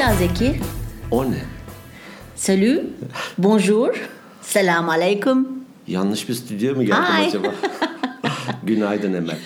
Hola 0.00 0.14
Zeki. 0.14 0.60
O 1.10 1.30
ne? 1.30 1.42
Salut. 2.36 2.84
Bonjour. 3.38 4.08
Selam 4.42 4.88
aleyküm. 4.88 5.48
Yanlış 5.86 6.28
bir 6.28 6.34
stüdyoya 6.34 6.74
mı 6.74 6.84
geldim 6.84 7.04
Ay. 7.16 7.26
acaba? 7.26 7.54
Günaydın 8.62 9.12
Emel. 9.14 9.38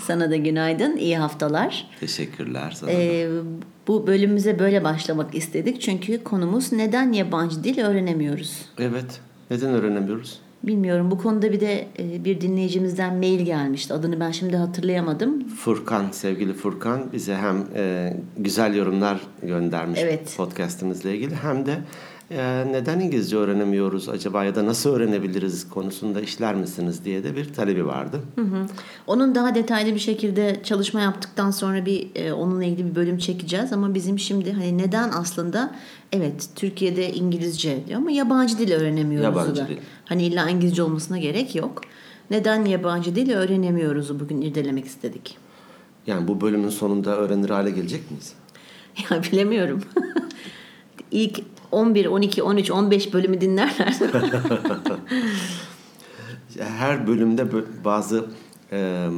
Sana 0.00 0.30
da 0.30 0.36
günaydın. 0.36 0.96
iyi 0.96 1.18
haftalar. 1.18 1.86
Teşekkürler 2.00 2.70
sana. 2.70 2.90
Ee, 2.90 3.28
bu 3.88 4.06
bölümümüze 4.06 4.58
böyle 4.58 4.84
başlamak 4.84 5.34
istedik. 5.34 5.80
Çünkü 5.80 6.24
konumuz 6.24 6.72
neden 6.72 7.12
yabancı 7.12 7.64
dil 7.64 7.78
öğrenemiyoruz? 7.78 8.62
Evet. 8.78 9.20
Neden 9.50 9.70
öğrenemiyoruz? 9.70 10.40
Bilmiyorum. 10.66 11.10
Bu 11.10 11.18
konuda 11.18 11.52
bir 11.52 11.60
de 11.60 11.86
e, 11.98 12.24
bir 12.24 12.40
dinleyicimizden 12.40 13.14
mail 13.14 13.40
gelmişti. 13.40 13.94
Adını 13.94 14.20
ben 14.20 14.30
şimdi 14.30 14.56
hatırlayamadım. 14.56 15.48
Furkan, 15.48 16.04
sevgili 16.10 16.52
Furkan 16.52 17.12
bize 17.12 17.34
hem 17.34 17.64
e, 17.74 18.16
güzel 18.38 18.74
yorumlar 18.74 19.20
göndermiş 19.42 20.00
Evet. 20.02 20.34
podcastımızla 20.36 21.10
ilgili 21.10 21.34
hem 21.34 21.66
de 21.66 21.76
e, 22.30 22.64
neden 22.72 23.00
İngilizce 23.00 23.36
öğrenemiyoruz 23.36 24.08
acaba 24.08 24.44
ya 24.44 24.54
da 24.54 24.66
nasıl 24.66 24.90
öğrenebiliriz 24.94 25.68
konusunda 25.68 26.20
işler 26.20 26.54
misiniz 26.54 27.04
diye 27.04 27.24
de 27.24 27.36
bir 27.36 27.52
talebi 27.54 27.86
vardı. 27.86 28.20
Hı 28.34 28.40
hı. 28.40 28.66
Onun 29.06 29.34
daha 29.34 29.54
detaylı 29.54 29.94
bir 29.94 30.00
şekilde 30.00 30.60
çalışma 30.64 31.00
yaptıktan 31.00 31.50
sonra 31.50 31.86
bir 31.86 32.08
e, 32.14 32.32
onunla 32.32 32.64
ilgili 32.64 32.90
bir 32.90 32.94
bölüm 32.94 33.18
çekeceğiz 33.18 33.72
ama 33.72 33.94
bizim 33.94 34.18
şimdi 34.18 34.52
hani 34.52 34.78
neden 34.78 35.10
aslında 35.12 35.74
evet 36.12 36.48
Türkiye'de 36.56 37.12
İngilizce 37.12 37.86
diyor 37.86 38.00
ama 38.00 38.10
yabancı 38.10 38.58
dil 38.58 38.72
öğrenemiyoruz 38.72 39.24
Yabancı 39.24 39.56
da. 39.56 39.68
dil. 39.68 39.76
Hani 40.04 40.22
illa 40.24 40.48
İngilizce 40.50 40.82
olmasına 40.82 41.18
gerek 41.18 41.54
yok. 41.54 41.80
Neden 42.30 42.64
yabancı 42.64 43.16
dil 43.16 43.32
öğrenemiyoruz 43.32 44.20
bugün 44.20 44.40
irdelemek 44.40 44.86
istedik. 44.86 45.36
Yani 46.06 46.28
bu 46.28 46.40
bölümün 46.40 46.68
sonunda 46.68 47.16
öğrenir 47.16 47.50
hale 47.50 47.70
gelecek 47.70 48.10
miyiz? 48.10 48.32
Ya 49.10 49.22
bilemiyorum. 49.22 49.82
İlk 51.10 51.40
11, 51.74 52.06
12, 52.06 52.42
13, 52.42 52.70
15 52.70 53.12
bölümü 53.14 53.40
dinlerler. 53.40 53.94
Her 56.58 57.06
bölümde 57.06 57.42
bö- 57.42 57.84
bazı 57.84 58.24
e, 58.72 59.08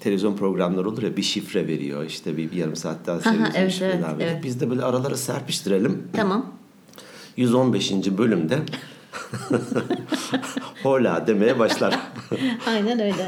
televizyon 0.00 0.36
programları 0.36 0.88
olur 0.88 1.02
ya 1.02 1.16
bir 1.16 1.22
şifre 1.22 1.66
veriyor 1.66 2.04
işte 2.04 2.36
bir, 2.36 2.50
bir 2.50 2.56
yarım 2.56 2.76
saat 2.76 3.06
daha 3.06 3.16
Aha, 3.16 3.22
seviyorsun 3.22 3.54
evet, 3.56 3.78
evet, 3.82 4.02
daha 4.02 4.12
evet. 4.20 4.44
Biz 4.44 4.60
de 4.60 4.70
böyle 4.70 4.82
aralara 4.82 5.16
serpiştirelim. 5.16 6.08
tamam. 6.12 6.52
115. 7.36 7.92
bölümde 8.18 8.58
hola 10.82 11.26
demeye 11.26 11.58
başlar. 11.58 11.98
Aynen 12.66 13.00
öyle. 13.00 13.26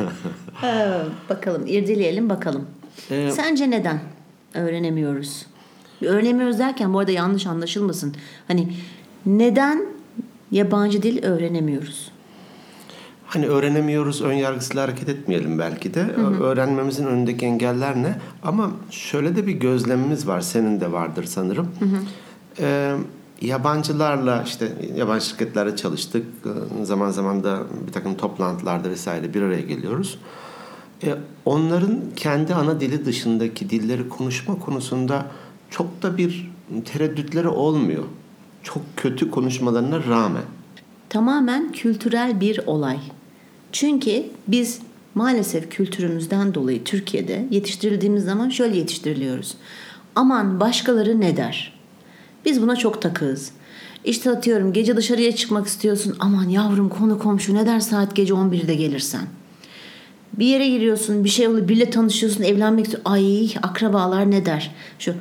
Ee, 0.64 1.00
bakalım 1.30 1.66
irdeleyelim 1.66 2.30
bakalım. 2.30 2.66
Ee, 3.10 3.30
Sence 3.30 3.70
neden 3.70 4.00
öğrenemiyoruz? 4.54 5.46
Öğrenemiyoruz 6.02 6.58
derken 6.58 6.94
bu 6.94 6.98
arada 6.98 7.10
yanlış 7.10 7.46
anlaşılmasın. 7.46 8.14
Hani 8.48 8.72
neden 9.26 9.86
yabancı 10.50 11.02
dil 11.02 11.24
öğrenemiyoruz? 11.24 12.10
Hani 13.26 13.46
öğrenemiyoruz, 13.46 14.22
ön 14.22 14.32
yargısıyla 14.32 14.82
hareket 14.82 15.08
etmeyelim 15.08 15.58
belki 15.58 15.94
de. 15.94 16.00
Öğrenmemizin 16.40 17.06
önündeki 17.06 17.46
engeller 17.46 17.96
ne? 17.96 18.18
Ama 18.42 18.70
şöyle 18.90 19.36
de 19.36 19.46
bir 19.46 19.52
gözlemimiz 19.52 20.26
var, 20.28 20.40
senin 20.40 20.80
de 20.80 20.92
vardır 20.92 21.24
sanırım. 21.24 21.68
Ee, 22.60 22.94
yabancılarla 23.42 24.42
işte 24.46 24.72
yabancı 24.96 25.26
şirketlerle 25.26 25.76
çalıştık. 25.76 26.26
Ee, 26.80 26.84
Zaman 26.84 27.10
zaman 27.10 27.44
da 27.44 27.58
bir 27.86 27.92
takım 27.92 28.14
toplantılarda 28.16 28.90
vesaire 28.90 29.34
bir 29.34 29.42
araya 29.42 29.60
geliyoruz. 29.60 30.18
E, 31.04 31.14
onların 31.44 32.00
kendi 32.16 32.54
ana 32.54 32.80
dili 32.80 33.04
dışındaki 33.04 33.70
dilleri 33.70 34.08
konuşma 34.08 34.58
konusunda 34.58 35.26
çok 35.70 36.02
da 36.02 36.18
bir 36.18 36.50
tereddütleri 36.84 37.48
olmuyor. 37.48 38.04
Çok 38.62 38.82
kötü 38.96 39.30
konuşmalarına 39.30 40.04
rağmen. 40.04 40.42
Tamamen 41.08 41.72
kültürel 41.72 42.40
bir 42.40 42.60
olay. 42.66 42.98
Çünkü 43.72 44.24
biz 44.48 44.80
maalesef 45.14 45.70
kültürümüzden 45.70 46.54
dolayı 46.54 46.84
Türkiye'de 46.84 47.46
yetiştirildiğimiz 47.50 48.24
zaman 48.24 48.48
şöyle 48.48 48.76
yetiştiriliyoruz. 48.76 49.54
Aman 50.14 50.60
başkaları 50.60 51.20
ne 51.20 51.36
der? 51.36 51.78
Biz 52.44 52.62
buna 52.62 52.76
çok 52.76 53.02
takığız. 53.02 53.52
İşte 54.04 54.30
atıyorum 54.30 54.72
gece 54.72 54.96
dışarıya 54.96 55.36
çıkmak 55.36 55.66
istiyorsun. 55.66 56.16
Aman 56.20 56.48
yavrum 56.48 56.88
konu 56.88 57.18
komşu 57.18 57.54
ne 57.54 57.66
der 57.66 57.80
saat 57.80 58.16
gece 58.16 58.34
11'de 58.34 58.74
gelirsen. 58.74 59.26
Bir 60.32 60.46
yere 60.46 60.68
giriyorsun, 60.68 61.24
bir 61.24 61.28
şey 61.28 61.48
oluyor, 61.48 61.68
biriyle 61.68 61.90
tanışıyorsun, 61.90 62.42
evlenmek 62.42 62.84
istiyorsun. 62.84 63.12
Ay 63.12 63.54
akrabalar 63.62 64.30
ne 64.30 64.46
der? 64.46 64.74
Şu 64.98 65.14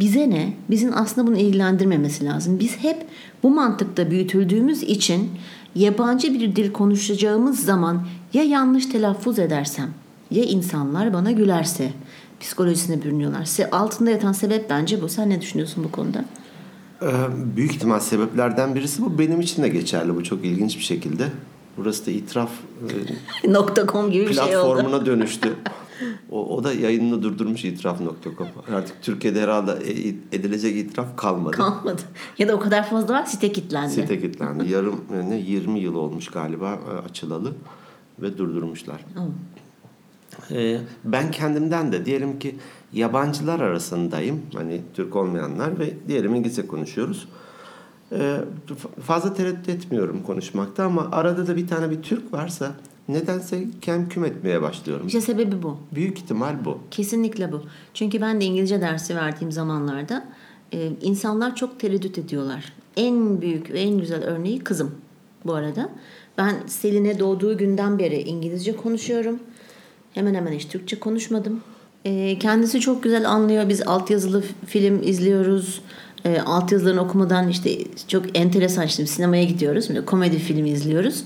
bize 0.00 0.30
ne? 0.30 0.52
Bizim 0.70 0.90
aslında 0.96 1.26
bunu 1.26 1.36
ilgilendirmemesi 1.36 2.24
lazım. 2.24 2.58
Biz 2.60 2.76
hep 2.76 3.06
bu 3.42 3.50
mantıkta 3.50 4.10
büyütüldüğümüz 4.10 4.82
için 4.82 5.30
yabancı 5.74 6.34
bir 6.34 6.56
dil 6.56 6.72
konuşacağımız 6.72 7.64
zaman 7.64 8.06
ya 8.32 8.42
yanlış 8.42 8.86
telaffuz 8.86 9.38
edersem 9.38 9.90
ya 10.30 10.44
insanlar 10.44 11.12
bana 11.12 11.30
gülerse 11.30 11.90
psikolojisine 12.40 13.02
bürünüyorlar. 13.02 13.48
Altında 13.72 14.10
yatan 14.10 14.32
sebep 14.32 14.70
bence 14.70 15.02
bu. 15.02 15.08
Sen 15.08 15.30
ne 15.30 15.40
düşünüyorsun 15.40 15.84
bu 15.84 15.92
konuda? 15.92 16.24
Ee, 17.02 17.06
büyük 17.56 17.74
ihtimal 17.74 18.00
sebeplerden 18.00 18.74
birisi 18.74 19.02
bu. 19.02 19.18
Benim 19.18 19.40
için 19.40 19.62
de 19.62 19.68
geçerli 19.68 20.14
bu 20.14 20.24
çok 20.24 20.44
ilginç 20.44 20.76
bir 20.78 20.82
şekilde. 20.82 21.24
Burası 21.76 22.06
da 22.06 22.10
itiraf 22.10 22.50
e, 23.44 23.52
.com 23.92 24.10
gibi 24.10 24.28
bir 24.28 24.34
şey 24.34 24.42
oldu. 24.42 24.50
platformuna 24.50 25.06
dönüştü. 25.06 25.56
O, 26.36 26.56
o 26.56 26.64
da 26.64 26.72
yayınını 26.72 27.22
durdurmuş 27.22 27.64
itiraf.com. 27.64 28.48
Artık 28.74 29.02
Türkiye'de 29.02 29.40
herhalde 29.40 29.72
e- 29.72 30.36
edilecek 30.36 30.76
itiraf 30.76 31.16
kalmadı. 31.16 31.56
Kalmadı. 31.56 32.02
Ya 32.38 32.48
da 32.48 32.54
o 32.54 32.60
kadar 32.60 32.88
fazla 32.88 33.14
var 33.14 33.24
site 33.24 33.52
kilitlendi. 33.52 33.92
Site 33.92 34.20
kilitlendi. 34.20 34.72
Yarım 34.72 35.00
e, 35.14 35.30
ne 35.30 35.36
20 35.36 35.80
yıl 35.80 35.94
olmuş 35.94 36.28
galiba 36.28 36.78
e, 36.90 37.08
açılalı 37.08 37.52
ve 38.22 38.38
durdurmuşlar. 38.38 39.00
Ee, 40.50 40.78
ben 41.04 41.30
kendimden 41.30 41.92
de 41.92 42.04
diyelim 42.04 42.38
ki 42.38 42.56
yabancılar 42.92 43.60
arasındayım. 43.60 44.42
Hani 44.54 44.80
Türk 44.94 45.16
olmayanlar 45.16 45.78
ve 45.78 45.94
diyelim 46.08 46.34
İngilizce 46.34 46.66
konuşuyoruz. 46.66 47.28
Ee, 48.12 48.40
fazla 49.02 49.34
tereddüt 49.34 49.68
etmiyorum 49.68 50.22
konuşmakta 50.22 50.84
ama 50.84 51.08
arada 51.12 51.46
da 51.46 51.56
bir 51.56 51.68
tane 51.68 51.90
bir 51.90 52.02
Türk 52.02 52.32
varsa 52.32 52.72
nedense 53.08 53.64
kem 53.80 54.08
küm 54.08 54.24
etmeye 54.24 54.62
başlıyorum. 54.62 55.06
İşte 55.06 55.20
sebebi 55.20 55.62
bu. 55.62 55.76
Büyük 55.94 56.18
ihtimal 56.18 56.64
bu. 56.64 56.78
Kesinlikle 56.90 57.52
bu. 57.52 57.62
Çünkü 57.94 58.20
ben 58.20 58.40
de 58.40 58.44
İngilizce 58.44 58.80
dersi 58.80 59.16
verdiğim 59.16 59.52
zamanlarda 59.52 60.24
e, 60.72 60.90
insanlar 61.02 61.56
çok 61.56 61.80
tereddüt 61.80 62.18
ediyorlar. 62.18 62.72
En 62.96 63.40
büyük 63.40 63.70
ve 63.70 63.80
en 63.80 63.98
güzel 63.98 64.24
örneği 64.24 64.58
kızım 64.58 64.94
bu 65.44 65.54
arada. 65.54 65.90
Ben 66.38 66.54
Selin'e 66.66 67.18
doğduğu 67.18 67.58
günden 67.58 67.98
beri 67.98 68.22
İngilizce 68.22 68.76
konuşuyorum. 68.76 69.40
Hemen 70.14 70.34
hemen 70.34 70.52
hiç 70.52 70.68
Türkçe 70.68 70.98
konuşmadım. 70.98 71.60
E, 72.04 72.38
kendisi 72.38 72.80
çok 72.80 73.02
güzel 73.02 73.30
anlıyor. 73.30 73.68
Biz 73.68 73.82
altyazılı 73.82 74.42
film 74.66 75.02
izliyoruz. 75.02 75.82
E, 76.24 76.40
altyazılarını 76.40 77.00
okumadan 77.00 77.48
işte 77.48 77.70
çok 78.08 78.38
enteresan 78.38 78.86
şimdi 78.86 79.08
sinemaya 79.08 79.44
gidiyoruz. 79.44 79.88
Komedi 80.06 80.38
filmi 80.38 80.70
izliyoruz. 80.70 81.24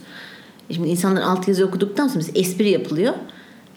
Şimdi 0.75 0.89
insanlar 0.89 1.23
altyazı 1.23 1.67
okuduktan 1.67 2.09
sonra 2.09 2.25
espri 2.35 2.69
yapılıyor. 2.69 3.15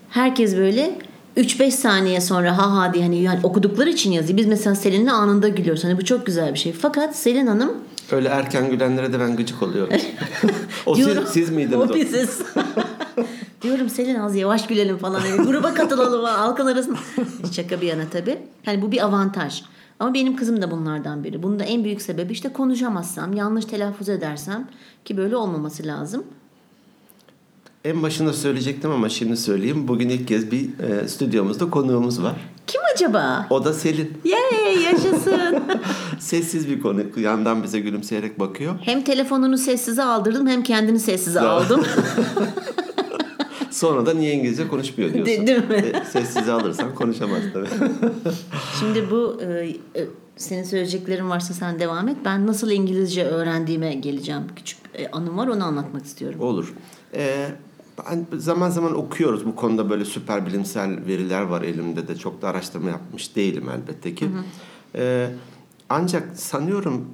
Herkes 0.10 0.58
böyle 0.58 1.00
3-5 1.38 1.72
saniye 1.72 2.22
sonra 2.22 2.58
ha 2.58 2.78
ha 2.78 2.94
diye 2.94 3.04
hani 3.04 3.22
yani 3.22 3.40
okudukları 3.44 3.90
için 3.90 4.12
yazıyor. 4.12 4.38
Biz 4.38 4.46
mesela 4.46 4.76
Selin'le 4.76 5.08
anında 5.08 5.48
gülüyoruz. 5.48 5.84
Hani 5.84 5.98
bu 5.98 6.06
çok 6.06 6.26
güzel 6.26 6.54
bir 6.54 6.60
şey. 6.60 6.74
Fakat 6.74 7.16
Selin 7.16 7.48
Hanım 7.48 7.72
Öyle 8.12 8.28
erken 8.28 8.70
gülenlere 8.70 9.14
de 9.14 9.20
ben 9.20 9.36
gıcık 9.36 9.64
oluyorum. 9.64 9.94
o 10.86 10.96
siz, 10.96 11.06
diyorum, 11.06 11.24
siz 11.28 11.50
miydiniz? 11.50 11.78
O 11.78 11.84
o? 11.84 11.94
biziz. 11.94 12.42
diyorum 13.62 13.90
Selin 13.90 14.16
az 14.16 14.36
yavaş 14.36 14.68
gülelim 14.68 14.98
falan. 14.98 15.26
Yani 15.26 15.42
gruba 15.46 15.74
katılalım 15.74 16.24
halkın 16.24 16.66
arasında. 16.66 16.98
Şaka 17.52 17.82
bir 17.82 17.88
yana 17.88 18.04
tabii. 18.12 18.38
Hani 18.66 18.82
bu 18.82 18.92
bir 18.92 19.06
avantaj. 19.06 19.64
Ama 20.00 20.14
benim 20.14 20.36
kızım 20.36 20.62
da 20.62 20.72
bunlardan 20.72 21.24
biri. 21.24 21.44
Bunun 21.44 21.60
da 21.60 21.64
en 21.64 21.84
büyük 21.84 22.02
sebebi 22.02 22.34
işte 22.34 22.54
konuşamazsam, 22.54 23.34
yanlış 23.34 23.66
telaffuz 23.66 24.10
edersem 24.10 24.68
ki 25.06 25.18
böyle 25.18 25.36
olmaması 25.36 25.86
lazım. 25.86 26.24
En 27.84 28.04
başında 28.04 28.34
söyleyecektim 28.34 28.92
ama 28.92 29.10
şimdi 29.10 29.38
söyleyeyim. 29.38 29.88
Bugün 29.88 30.10
ilk 30.10 30.28
kez 30.28 30.52
bir 30.52 30.80
e, 30.80 31.08
stüdyomuzda 31.08 31.70
konuğumuz 31.70 32.24
var. 32.24 32.36
Kim 32.68 32.82
acaba? 32.96 33.48
O 33.50 33.66
da 33.66 33.74
Selin. 33.74 34.14
Yay 34.26 34.84
yaşasın. 34.84 35.64
Sessiz 36.20 36.70
bir 36.70 36.82
konu. 36.82 37.02
Yandan 37.20 37.64
bize 37.64 37.80
gülümseyerek 37.80 38.40
bakıyor. 38.40 38.76
hem 38.82 39.04
telefonunu 39.04 39.58
sessize 39.58 40.04
aldırdım 40.04 40.48
hem 40.48 40.64
kendini 40.64 41.00
sessize 41.00 41.40
aldım. 41.40 41.84
Sonra 43.72 44.06
da 44.06 44.14
niye 44.14 44.34
İngilizce 44.34 44.68
konuşmuyor 44.68 45.14
diyorsun. 45.14 45.34
De- 45.34 45.48
değil 45.48 45.70
mi? 45.70 45.76
E, 45.76 46.06
Sessize 46.06 46.52
alırsan 46.52 46.96
konuşamaz 46.96 47.40
tabii. 47.54 47.68
Şimdi 48.80 49.12
bu 49.12 49.42
e, 49.42 49.68
e, 49.96 50.08
senin 50.38 50.64
söyleyeceklerin 50.64 51.30
varsa 51.30 51.54
sen 51.54 51.80
devam 51.80 52.08
et. 52.08 52.18
Ben 52.26 52.48
nasıl 52.48 52.72
İngilizce 52.72 53.26
öğrendiğime 53.26 53.94
geleceğim. 53.94 54.42
Küçük 54.56 54.80
e, 54.96 55.08
anım 55.12 55.38
var 55.38 55.48
onu 55.48 55.64
anlatmak 55.64 56.06
istiyorum. 56.06 56.40
Olur. 56.42 56.74
Ee, 57.16 57.48
ben 57.98 58.26
zaman 58.38 58.70
zaman 58.70 58.96
okuyoruz 58.96 59.46
bu 59.46 59.56
konuda 59.56 59.90
böyle 59.90 60.06
süper 60.06 60.46
bilimsel 60.46 61.06
veriler 61.08 61.42
var 61.42 61.62
elimde 61.62 62.08
de 62.08 62.16
çok 62.16 62.42
da 62.42 62.50
araştırma 62.50 62.90
yapmış 62.90 63.36
değilim 63.36 63.70
elbette 63.70 64.16
ki. 64.16 64.30
E, 64.96 65.30
ancak 65.90 66.40
sanıyorum 66.40 67.06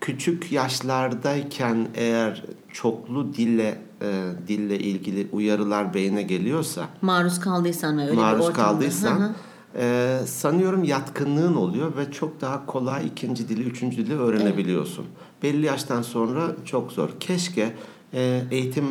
küçük 0.00 0.52
yaşlardayken 0.52 1.88
eğer 1.94 2.44
çoklu 2.72 3.34
dille 3.34 3.78
e, 4.02 4.24
dille 4.48 4.78
ilgili 4.78 5.28
uyarılar 5.32 5.94
beyne 5.94 6.22
geliyorsa 6.22 6.88
maruz 7.02 7.40
kaldıysan 7.40 7.98
ve 7.98 8.02
öyle 8.02 8.12
maruz 8.12 8.40
bir 8.40 8.44
ortamda. 8.44 8.68
kaldıysan 8.70 9.20
Hı 9.20 9.24
hı. 9.24 9.32
e, 9.78 10.18
sanıyorum 10.26 10.84
yatkınlığın 10.84 11.54
oluyor 11.54 11.96
ve 11.96 12.12
çok 12.12 12.40
daha 12.40 12.66
kolay 12.66 13.06
ikinci 13.06 13.48
dili, 13.48 13.62
üçüncü 13.62 13.96
dili 13.96 14.18
öğrenebiliyorsun. 14.18 15.06
Belli 15.42 15.66
yaştan 15.66 16.02
sonra 16.02 16.56
çok 16.64 16.92
zor. 16.92 17.08
Keşke 17.20 17.74
e, 18.14 18.42
eğitim 18.50 18.84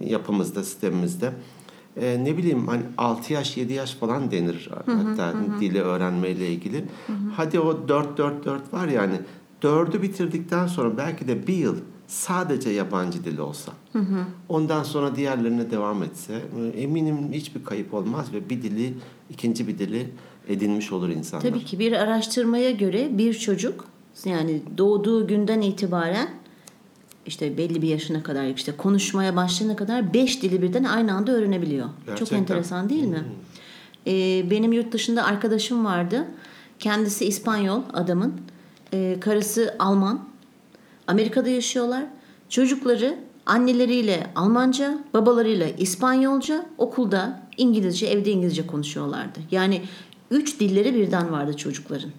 yapımızda, 0.00 0.64
sistemimizde 0.64 1.32
e, 1.96 2.24
ne 2.24 2.36
bileyim 2.36 2.68
hani 2.68 2.82
6 2.98 3.32
yaş, 3.32 3.56
7 3.56 3.72
yaş 3.72 3.94
falan 3.94 4.30
denir 4.30 4.70
hatta 4.86 5.34
dili 5.60 5.80
öğrenmeyle 5.80 6.48
ilgili. 6.48 6.84
Hadi 7.36 7.60
o 7.60 7.88
4 7.88 8.18
4 8.18 8.44
4 8.44 8.74
var 8.74 8.88
yani 8.88 9.14
dördü 9.62 10.02
bitirdikten 10.02 10.66
sonra 10.66 10.96
belki 10.96 11.28
de 11.28 11.46
bir 11.46 11.54
yıl 11.54 11.76
sadece 12.06 12.70
yabancı 12.70 13.24
dil 13.24 13.38
olsa. 13.38 13.72
Ondan 14.48 14.82
sonra 14.82 15.16
diğerlerine 15.16 15.70
devam 15.70 16.02
etse 16.02 16.42
e, 16.74 16.80
eminim 16.80 17.32
hiçbir 17.32 17.64
kayıp 17.64 17.94
olmaz 17.94 18.32
ve 18.32 18.50
bir 18.50 18.62
dili, 18.62 18.94
ikinci 19.30 19.68
bir 19.68 19.78
dili 19.78 20.10
edinmiş 20.48 20.92
olur 20.92 21.08
insanlar. 21.08 21.42
Tabii 21.42 21.64
ki 21.64 21.78
bir 21.78 21.92
araştırmaya 21.92 22.70
göre 22.70 23.18
bir 23.18 23.34
çocuk 23.34 23.84
yani 24.24 24.62
doğduğu 24.78 25.26
günden 25.26 25.60
itibaren 25.60 26.28
işte 27.26 27.58
belli 27.58 27.82
bir 27.82 27.88
yaşına 27.88 28.22
kadar 28.22 28.46
işte 28.46 28.72
konuşmaya 28.76 29.36
başlayana 29.36 29.76
kadar 29.76 30.14
beş 30.14 30.42
dili 30.42 30.62
birden 30.62 30.84
aynı 30.84 31.12
anda 31.12 31.32
öğrenebiliyor. 31.32 31.86
Çok 31.86 32.06
Gerçekten. 32.06 32.36
Hmm. 32.36 32.42
enteresan 32.42 32.88
değil 32.88 33.04
mi? 33.04 33.24
Ee, 34.06 34.50
benim 34.50 34.72
yurt 34.72 34.92
dışında 34.92 35.24
arkadaşım 35.24 35.84
vardı. 35.84 36.24
Kendisi 36.78 37.24
İspanyol 37.26 37.82
adamın. 37.92 38.34
Ee, 38.94 39.16
karısı 39.20 39.74
Alman. 39.78 40.28
Amerika'da 41.06 41.48
yaşıyorlar. 41.48 42.04
Çocukları 42.48 43.18
anneleriyle 43.46 44.30
Almanca, 44.34 44.98
babalarıyla 45.14 45.68
İspanyolca, 45.68 46.66
okulda 46.78 47.42
İngilizce, 47.56 48.06
evde 48.06 48.30
İngilizce 48.30 48.66
konuşuyorlardı. 48.66 49.38
Yani 49.50 49.82
üç 50.30 50.60
dilleri 50.60 50.94
birden 50.94 51.32
vardı 51.32 51.56
çocukların. 51.56 52.10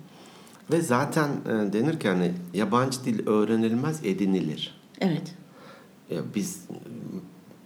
Ve 0.71 0.81
zaten 0.81 1.29
e, 1.29 1.73
denir 1.73 1.99
ki 1.99 2.07
hani 2.07 2.31
yabancı 2.53 3.05
dil 3.05 3.27
öğrenilmez 3.27 4.05
edinilir. 4.05 4.80
Evet. 5.01 5.35
Ya 6.09 6.21
biz 6.35 6.67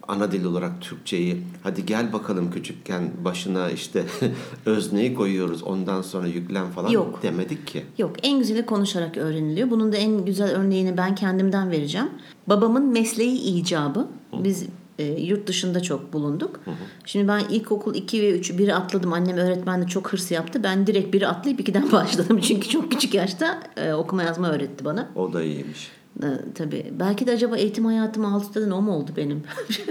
ana 0.08 0.32
dil 0.32 0.44
olarak 0.44 0.80
Türkçeyi 0.80 1.42
hadi 1.62 1.86
gel 1.86 2.12
bakalım 2.12 2.50
küçükken 2.50 3.10
başına 3.24 3.70
işte 3.70 4.04
özneyi 4.66 5.14
koyuyoruz 5.14 5.62
ondan 5.62 6.02
sonra 6.02 6.26
yüklem 6.26 6.70
falan 6.70 6.90
Yok. 6.90 7.22
demedik 7.22 7.66
ki. 7.66 7.84
Yok 7.98 8.16
en 8.22 8.38
güzeli 8.38 8.66
konuşarak 8.66 9.16
öğreniliyor. 9.16 9.70
Bunun 9.70 9.92
da 9.92 9.96
en 9.96 10.24
güzel 10.24 10.50
örneğini 10.50 10.96
ben 10.96 11.14
kendimden 11.14 11.70
vereceğim. 11.70 12.10
Babamın 12.46 12.86
mesleği 12.86 13.38
icabı. 13.38 14.08
Biz 14.32 14.66
e, 14.98 15.04
yurt 15.04 15.46
dışında 15.46 15.82
çok 15.82 16.12
bulunduk. 16.12 16.60
Şimdi 17.04 17.28
ben 17.28 17.38
ilkokul 17.38 17.94
2 17.94 18.22
ve 18.22 18.40
3'ü 18.40 18.58
biri 18.58 18.74
atladım. 18.74 19.12
Annem 19.12 19.36
öğretmen 19.36 19.82
de 19.82 19.86
çok 19.86 20.12
hırs 20.12 20.30
yaptı. 20.30 20.62
Ben 20.62 20.86
direkt 20.86 21.14
biri 21.14 21.28
atlayıp 21.28 21.60
2'den 21.60 21.92
başladım. 21.92 22.40
Çünkü 22.40 22.68
çok 22.68 22.90
küçük 22.92 23.14
yaşta 23.14 23.62
e, 23.76 23.92
okuma 23.92 24.22
yazma 24.22 24.50
öğretti 24.50 24.84
bana. 24.84 25.08
O 25.14 25.32
da 25.32 25.42
iyiymiş. 25.42 25.90
E, 26.22 26.28
tabii. 26.54 26.92
Belki 27.00 27.26
de 27.26 27.32
acaba 27.32 27.56
eğitim 27.56 27.84
hayatım 27.84 28.24
alt 28.24 28.42
üstten 28.42 28.70
o 28.70 28.82
mu 28.82 28.92
oldu 28.92 29.10
benim? 29.16 29.42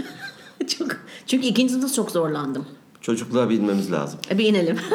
çok 0.67 0.87
Çünkü 1.27 1.47
ikinci 1.47 1.73
sınıfta 1.73 1.93
çok 1.93 2.11
zorlandım. 2.11 2.65
Çocukluğa 3.01 3.49
bilmemiz 3.49 3.91
lazım. 3.91 4.19
E, 4.31 4.37
Bir 4.37 4.45
inelim. 4.45 4.77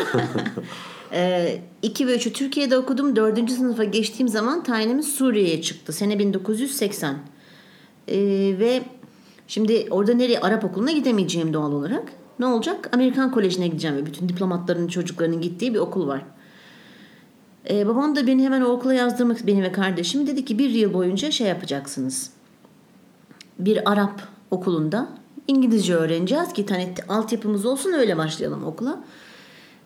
2 1.82 2.06
ve 2.06 2.16
3'ü 2.16 2.32
Türkiye'de 2.32 2.78
okudum. 2.78 3.16
4. 3.16 3.50
sınıfa 3.50 3.84
geçtiğim 3.84 4.28
zaman 4.28 4.62
tayinimiz 4.62 5.08
Suriye'ye 5.08 5.62
çıktı. 5.62 5.92
Sene 5.92 6.18
1980. 6.18 7.18
Ee, 8.08 8.18
ve 8.58 8.82
şimdi 9.48 9.86
orada 9.90 10.14
nereye? 10.14 10.40
Arap 10.40 10.64
okuluna 10.64 10.90
gidemeyeceğim 10.90 11.54
doğal 11.54 11.72
olarak. 11.72 12.12
Ne 12.38 12.46
olacak? 12.46 12.90
Amerikan 12.92 13.32
Koleji'ne 13.32 13.66
gideceğim. 13.68 13.96
ve 13.96 14.06
Bütün 14.06 14.28
diplomatların 14.28 14.88
çocuklarının 14.88 15.40
gittiği 15.40 15.74
bir 15.74 15.78
okul 15.78 16.06
var. 16.06 16.22
Ee, 17.68 17.86
babam 17.86 18.16
da 18.16 18.26
beni 18.26 18.44
hemen 18.44 18.60
o 18.60 18.66
okula 18.66 18.94
yazdırmak, 18.94 19.46
beni 19.46 19.62
ve 19.62 19.72
kardeşimi 19.72 20.26
dedi 20.26 20.44
ki 20.44 20.58
bir 20.58 20.70
yıl 20.70 20.94
boyunca 20.94 21.30
şey 21.30 21.46
yapacaksınız. 21.46 22.30
Bir 23.58 23.92
Arap 23.92 24.22
okulunda 24.50 25.08
İngilizce 25.48 25.94
öğreneceğiz 25.94 26.52
ki 26.52 26.66
hani 26.68 26.94
altyapımız 27.08 27.66
olsun 27.66 27.92
öyle 27.92 28.16
başlayalım 28.16 28.64
okula. 28.64 29.00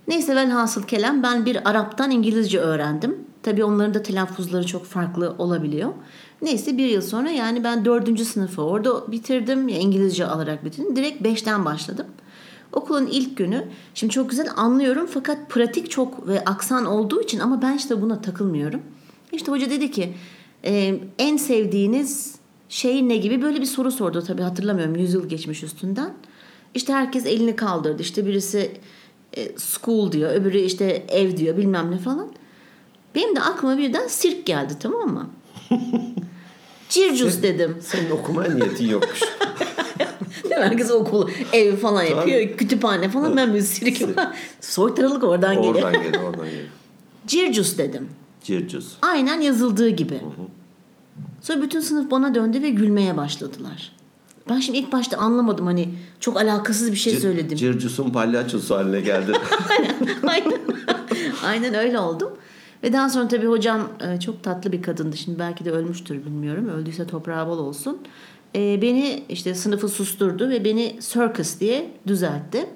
Neyse 0.09 0.37
velhasıl 0.37 0.83
kelam 0.83 1.23
ben 1.23 1.47
bir 1.47 1.71
Arap'tan 1.71 2.11
İngilizce 2.11 2.59
öğrendim. 2.59 3.19
Tabii 3.43 3.65
onların 3.65 3.95
da 3.95 4.03
telaffuzları 4.03 4.67
çok 4.67 4.85
farklı 4.85 5.35
olabiliyor. 5.39 5.91
Neyse 6.43 6.79
bir 6.79 6.87
yıl 6.87 7.03
sonra 7.03 7.31
yani 7.31 7.65
ben 7.65 7.85
dördüncü 7.85 8.25
sınıfı 8.25 8.63
orada 8.63 9.13
bitirdim. 9.13 9.69
Ya 9.69 9.79
İngilizce 9.79 10.27
alarak 10.27 10.65
bitirdim. 10.65 10.97
Direkt 10.97 11.25
beşten 11.25 11.65
başladım. 11.65 12.07
Okulun 12.75 13.07
ilk 13.07 13.37
günü. 13.37 13.65
Şimdi 13.95 14.13
çok 14.13 14.31
güzel 14.31 14.49
anlıyorum 14.57 15.09
fakat 15.15 15.51
pratik 15.51 15.91
çok 15.91 16.29
ve 16.29 16.45
aksan 16.45 16.85
olduğu 16.87 17.23
için 17.23 17.39
ama 17.39 17.63
ben 17.63 17.77
işte 17.77 18.03
buna 18.03 18.23
takılmıyorum. 18.23 18.83
İşte 19.33 19.53
hoca 19.53 19.71
dedi 19.71 19.91
ki 19.91 20.15
e, 20.65 21.01
en 21.19 21.37
sevdiğiniz 21.37 22.35
şey 22.69 23.09
ne 23.09 23.17
gibi 23.17 23.43
böyle 23.43 23.61
bir 23.61 23.67
soru 23.67 23.91
sordu 23.91 24.23
tabii 24.23 24.43
hatırlamıyorum 24.43 24.97
100 24.97 25.15
yıl 25.15 25.29
geçmiş 25.29 25.63
üstünden. 25.63 26.15
İşte 26.75 26.93
herkes 26.93 27.27
elini 27.27 27.57
kaldırdı 27.57 28.03
işte 28.03 28.27
birisi 28.27 28.73
e, 29.37 29.59
school 29.59 30.13
diyor 30.13 30.33
öbürü 30.33 30.59
işte 30.59 31.07
ev 31.09 31.37
diyor 31.37 31.57
bilmem 31.57 31.91
ne 31.91 31.99
falan. 31.99 32.33
Benim 33.15 33.37
de 33.37 33.41
aklıma 33.41 33.79
birden 33.79 34.07
sirk 34.07 34.47
geldi 34.47 34.75
tamam 34.81 35.09
mı? 35.09 35.31
Circus 36.89 37.43
dedim. 37.43 37.77
Senin 37.81 38.11
okuma 38.11 38.45
niyetin 38.45 38.89
yokmuş. 38.89 39.21
Değil 40.57 40.59
mi? 40.67 40.71
Herkes 40.71 40.91
okul, 40.91 41.31
ev 41.53 41.77
falan 41.77 42.03
yapıyor. 42.03 42.57
Kütüphane 42.59 43.09
falan. 43.09 43.37
Ben 43.37 43.55
bir 43.55 43.61
sirk 43.61 43.99
Soytarılık 44.61 45.25
oradan 45.25 45.55
geliyor. 45.55 45.75
oradan 45.75 45.93
geliyor, 45.93 46.23
oradan 46.23 46.45
geliyor. 46.47 46.65
Circus 47.27 47.79
dedim. 47.79 48.09
Circus. 48.43 48.93
Aynen 49.03 49.41
yazıldığı 49.41 49.89
gibi. 49.89 50.21
Sonra 51.43 51.63
bütün 51.63 51.81
sınıf 51.81 52.11
bana 52.11 52.35
döndü 52.35 52.63
ve 52.63 52.71
gülmeye 52.71 53.17
başladılar. 53.17 53.93
Ben 54.49 54.61
şimdi 54.61 54.79
ilk 54.79 54.93
başta 54.93 55.17
anlamadım 55.17 55.67
hani 55.67 55.89
çok 56.21 56.37
alakasız 56.37 56.93
bir 56.93 56.97
şey 56.97 57.17
söyledim. 57.17 57.59
Circus'un 57.59 58.11
palyaçosu 58.11 58.75
haline 58.75 59.01
geldi. 59.01 59.33
Aynen. 60.29 60.59
Aynen 61.47 61.75
öyle 61.75 61.99
oldum. 61.99 62.31
Ve 62.83 62.93
daha 62.93 63.11
sonra 63.11 63.29
tabii 63.29 63.47
hocam 63.47 63.89
e, 64.01 64.21
çok 64.21 64.43
tatlı 64.43 64.73
bir 64.73 64.83
kadındı. 64.83 65.17
Şimdi 65.17 65.39
belki 65.39 65.65
de 65.65 65.71
ölmüştür 65.71 66.25
bilmiyorum. 66.27 66.69
Öldüyse 66.69 67.07
toprağı 67.07 67.49
bol 67.49 67.59
olsun. 67.59 67.99
E, 68.57 68.83
Beni 68.83 69.23
işte 69.29 69.55
sınıfı 69.55 69.89
susturdu 69.89 70.49
ve 70.49 70.65
beni 70.65 70.97
circus 71.01 71.61
diye 71.61 71.91
düzeltti. 72.07 72.67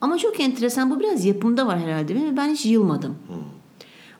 Ama 0.00 0.18
çok 0.18 0.40
enteresan 0.40 0.90
bu 0.90 1.00
biraz 1.00 1.24
yapımda 1.24 1.66
var 1.66 1.78
herhalde 1.78 2.14
ve 2.14 2.36
ben 2.36 2.48
hiç 2.48 2.66
yılmadım. 2.66 3.14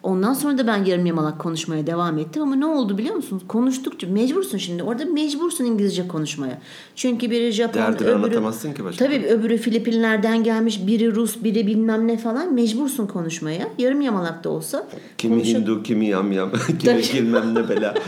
Ondan 0.03 0.35
sonra 0.35 0.59
da 0.59 0.67
ben 0.67 0.85
yarım 0.85 1.07
yamalak 1.07 1.39
konuşmaya 1.39 1.87
devam 1.87 2.19
ettim 2.19 2.43
ama 2.43 2.57
ne 2.57 2.67
oldu 2.67 2.99
biliyor 2.99 3.15
musunuz? 3.15 3.43
Konuştukça 3.49 4.07
mecbursun 4.07 4.59
şimdi. 4.59 4.83
Orada 4.83 5.05
mecbursun 5.05 5.65
İngilizce 5.65 6.09
konuşmaya. 6.09 6.61
Çünkü 6.97 7.31
biri 7.31 7.53
Japon, 7.53 7.81
Derdini 7.83 8.09
öbürü... 8.09 8.15
anlatamazsın 8.15 8.73
ki 8.75 8.85
başka. 8.85 9.05
Tabii 9.05 9.27
öbürü 9.27 9.57
Filipinler'den 9.59 10.45
gelmiş, 10.45 10.87
biri 10.87 11.15
Rus, 11.15 11.45
biri 11.45 11.67
bilmem 11.67 12.09
ne 12.09 12.19
falan. 12.19 12.55
Mecbursun 12.55 13.07
konuşmaya. 13.07 13.69
Yarım 13.79 14.01
yamalak 14.01 14.45
da 14.45 14.51
olsa. 14.51 14.89
Kimi 15.19 15.35
konuşa- 15.43 15.59
Hindu, 15.59 15.83
kimi 15.83 16.07
yam 16.07 16.33
yam, 16.33 16.51
kimi 16.79 16.99
bilmem 16.99 17.55
ne 17.55 17.69
bela. 17.69 17.95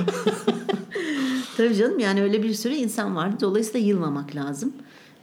Tabii 1.59 1.77
canım 1.77 1.99
yani 1.99 2.23
öyle 2.23 2.43
bir 2.43 2.55
sürü 2.55 2.75
insan 2.75 3.17
vardı. 3.17 3.37
Dolayısıyla 3.41 3.87
yılmamak 3.87 4.37
lazım. 4.37 4.73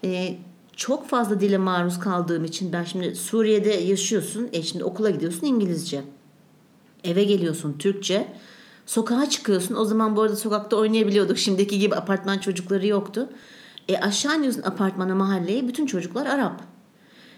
Ee, 0.04 0.38
çok 0.76 1.10
fazla 1.10 1.40
dile 1.40 1.58
maruz 1.58 2.00
kaldığım 2.00 2.46
için 2.46 2.74
ben 2.74 2.84
şimdi 2.84 3.16
Suriye'de 3.16 3.70
yaşıyorsun. 3.70 4.50
E 4.54 4.64
şimdi 4.64 4.84
okula 4.84 5.10
gidiyorsun 5.10 5.48
İngilizce. 5.48 6.02
Eve 7.04 7.24
geliyorsun 7.24 7.76
Türkçe. 7.80 8.28
Sokağa 8.86 9.30
çıkıyorsun. 9.30 9.76
O 9.76 9.86
zaman 9.86 10.16
bu 10.16 10.22
arada 10.22 10.36
sokakta 10.36 10.76
oynayabiliyorduk. 10.76 11.38
Şimdiki 11.38 11.80
gibi 11.80 11.96
apartman 11.96 12.38
çocukları 12.38 12.88
yoktu. 12.88 13.30
E 13.90 13.98
aşağı 13.98 14.38
iniyorsun 14.38 14.62
apartmana 14.62 15.16
mahalleye. 15.16 15.68
Bütün 15.68 15.86
çocuklar 15.86 16.26
Arap. 16.26 16.62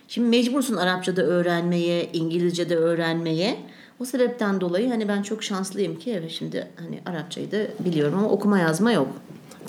Şimdi 0.07 0.27
mecbursun 0.27 0.75
Arapça 0.75 1.15
da 1.15 1.21
öğrenmeye, 1.21 2.09
İngilizce 2.13 2.69
de 2.69 2.75
öğrenmeye. 2.75 3.57
O 3.99 4.05
sebepten 4.05 4.61
dolayı 4.61 4.89
hani 4.89 5.07
ben 5.07 5.21
çok 5.21 5.43
şanslıyım 5.43 5.99
ki 5.99 6.11
evet 6.11 6.31
şimdi 6.31 6.67
hani 6.75 7.01
Arapçayı 7.05 7.51
da 7.51 7.57
biliyorum 7.79 8.19
ama 8.19 8.29
okuma 8.29 8.59
yazma 8.59 8.91
yok. 8.91 9.07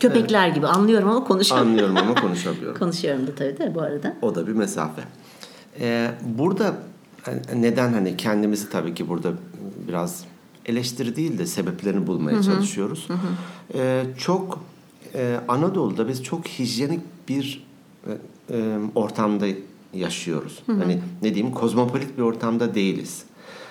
Köpekler 0.00 0.48
gibi 0.48 0.66
anlıyorum 0.66 1.08
ama 1.08 1.24
konuşamıyorum. 1.24 1.70
Anlıyorum 1.70 1.96
ama 1.96 2.14
konuşamıyorum. 2.20 2.78
Konuşuyorum 2.78 3.26
da 3.26 3.34
tabii 3.34 3.58
de 3.58 3.74
bu 3.74 3.80
arada. 3.80 4.16
O 4.22 4.34
da 4.34 4.46
bir 4.46 4.52
mesafe. 4.52 5.02
Ee, 5.80 6.10
burada 6.24 6.76
e, 7.26 7.60
neden 7.60 7.92
hani 7.92 8.16
kendimizi 8.16 8.70
tabii 8.70 8.94
ki 8.94 9.08
burada 9.08 9.32
biraz 9.88 10.24
eleştiri 10.66 11.16
değil 11.16 11.38
de 11.38 11.46
sebeplerini 11.46 12.06
bulmaya 12.06 12.42
çalışıyoruz. 12.42 13.08
Ee, 13.74 14.04
çok 14.18 14.60
e, 15.14 15.40
Anadolu'da 15.48 16.08
biz 16.08 16.22
çok 16.22 16.48
hijyenik 16.48 17.00
bir 17.28 17.66
e, 18.06 18.10
e, 18.56 18.78
ortamda 18.94 19.46
yaşıyoruz. 19.94 20.62
Hani 20.66 21.00
ne 21.22 21.34
diyeyim 21.34 21.54
kozmopolit 21.54 22.18
bir 22.18 22.22
ortamda 22.22 22.74
değiliz. 22.74 23.24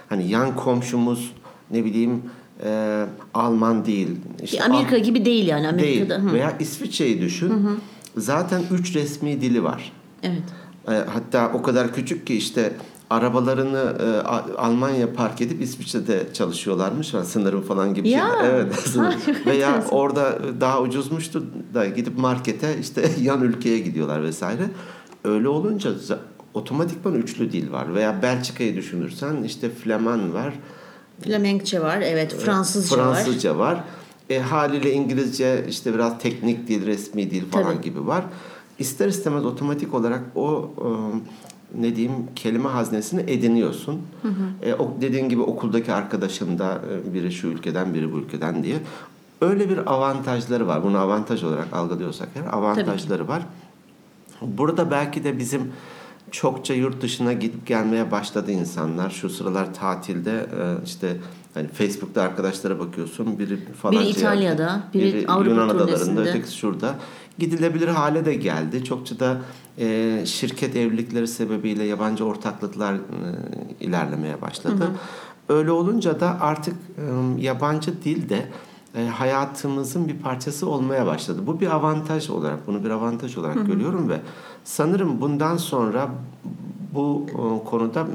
Hani 0.10 0.30
yan 0.30 0.56
komşumuz 0.56 1.32
ne 1.72 1.86
bileyim 1.86 2.22
e, 2.64 3.04
Alman 3.34 3.86
değil. 3.86 4.08
İşte 4.44 4.64
Amerika 4.64 4.96
Al- 4.96 5.00
gibi 5.02 5.26
değil 5.26 5.48
yani 5.48 5.68
Amerika'da. 5.68 6.16
Değil. 6.18 6.30
Hı. 6.30 6.34
Veya 6.34 6.58
İsviçre'yi 6.60 7.22
düşün. 7.22 7.50
Hı 7.50 7.54
hı. 7.54 7.76
Zaten 8.18 8.62
üç 8.72 8.96
resmi 8.96 9.42
dili 9.42 9.64
var. 9.64 9.92
Evet. 10.24 10.44
E, 10.88 10.92
hatta 10.92 11.52
o 11.54 11.62
kadar 11.62 11.94
küçük 11.94 12.28
ki 12.28 12.36
işte 12.36 12.74
arabalarını 13.10 13.96
e, 14.02 14.28
Almanya 14.58 15.14
park 15.14 15.42
edip 15.42 15.62
İsviçre'de 15.62 16.28
çalışıyorlarmış. 16.34 17.14
Yani 17.14 17.26
sınırım 17.26 17.62
falan 17.62 17.94
gibi 17.94 18.10
ya. 18.10 18.30
şeyler. 18.42 18.54
Evet. 18.54 18.96
Veya 19.46 19.84
orada 19.92 20.40
daha 20.62 20.82
ucuzmuştu 20.82 21.44
da 21.74 21.86
gidip 21.86 22.18
markete 22.18 22.76
işte 22.82 23.10
yan 23.22 23.42
ülkeye 23.42 23.80
gidiyorlar 23.80 24.24
vesaire. 24.24 24.64
Öyle 25.24 25.48
olunca 25.48 25.92
otomatikman 26.58 27.16
üçlü 27.16 27.52
dil 27.52 27.72
var. 27.72 27.96
Veya 27.96 28.22
Belçika'yı 28.22 28.76
düşünürsen 28.76 29.44
işte 29.44 29.70
Flaman 29.70 30.34
var. 30.34 30.54
Flamenkçe 31.22 31.82
var, 31.82 32.02
evet. 32.02 32.36
Fransızca, 32.36 32.96
Fransızca 32.96 33.58
var. 33.58 33.74
var. 33.74 33.84
E, 34.30 34.40
haliyle 34.40 34.92
İngilizce 34.94 35.66
işte 35.70 35.94
biraz 35.94 36.20
teknik 36.20 36.68
dil, 36.68 36.86
resmi 36.86 37.32
dil 37.32 37.52
falan 37.52 37.74
Tabii. 37.74 37.84
gibi 37.84 38.08
var. 38.08 38.24
İster 38.80 39.08
istemez 39.08 39.46
otomatik 39.46 39.94
olarak 39.94 40.22
o 40.36 40.72
e, 40.78 40.88
ne 41.82 41.96
diyeyim 41.96 42.16
kelime 42.36 42.70
haznesini 42.70 43.22
ediniyorsun. 43.22 44.02
Hı 44.22 44.28
hı. 44.28 44.70
E, 44.70 44.74
o 44.74 44.94
dediğin 45.02 45.30
gibi 45.30 45.42
okuldaki 45.42 45.94
arkadaşın 45.94 46.60
da 46.60 46.82
e, 47.08 47.14
biri 47.14 47.32
şu 47.32 47.48
ülkeden 47.48 47.94
biri 47.94 48.14
bu 48.14 48.18
ülkeden 48.18 48.64
diye. 48.64 48.78
Öyle 49.42 49.70
bir 49.70 49.94
avantajları 49.94 50.68
var. 50.68 50.84
Bunu 50.84 50.98
avantaj 50.98 51.44
olarak 51.44 51.74
algılıyorsak 51.74 52.30
eğer 52.36 52.54
avantajları 52.54 53.28
var. 53.28 53.42
Burada 54.42 54.92
belki 54.92 55.24
de 55.24 55.38
bizim 55.38 55.72
çokça 56.32 56.74
yurt 56.74 57.02
dışına 57.02 57.34
gidip 57.34 57.68
gelmeye 57.68 58.12
başladı 58.12 58.52
insanlar. 58.52 59.10
Şu 59.10 59.30
sıralar 59.30 59.74
tatilde 59.74 60.32
e, 60.32 60.86
işte 60.86 61.18
hani 61.54 61.68
Facebook'ta 61.68 62.22
arkadaşlara 62.22 62.80
bakıyorsun. 62.80 63.40
Biri 63.40 63.74
falan 63.74 63.94
biri 63.94 64.10
İtalya'da, 64.10 64.84
biri, 64.94 65.14
biri 65.14 65.28
Avrupa 65.28 65.50
Yunan 65.50 65.70
adalarında, 65.70 66.22
ötekisi 66.22 66.58
şurada. 66.58 66.96
Gidilebilir 67.40 67.88
hale 67.88 68.26
de 68.26 68.34
geldi. 68.34 68.84
Çokça 68.84 69.20
da 69.20 69.38
e, 69.78 70.22
şirket 70.26 70.76
evlilikleri 70.76 71.28
sebebiyle 71.28 71.84
yabancı 71.84 72.26
ortaklıklar 72.26 72.94
e, 72.94 73.00
ilerlemeye 73.80 74.42
başladı. 74.42 74.84
Hı 74.84 75.54
hı. 75.54 75.58
Öyle 75.58 75.72
olunca 75.72 76.20
da 76.20 76.38
artık 76.42 76.76
e, 76.98 77.42
yabancı 77.42 78.04
dil 78.04 78.30
de 78.30 78.46
e, 78.96 79.08
hayatımızın 79.08 80.08
bir 80.08 80.18
parçası 80.18 80.70
olmaya 80.70 81.06
başladı. 81.06 81.40
Bu 81.48 81.60
bir 81.60 81.68
avantaj 81.76 82.30
olarak, 82.30 82.68
bunu 82.68 82.84
bir 82.84 82.90
avantaj 82.90 83.38
olarak 83.38 83.56
hı 83.56 83.60
hı. 83.60 83.66
görüyorum 83.66 84.10
ve 84.10 84.20
sanırım 84.68 85.22
bundan 85.22 85.58
sonra 85.58 86.10
bu 86.94 87.26
e, 87.30 87.70
konuda 87.70 88.08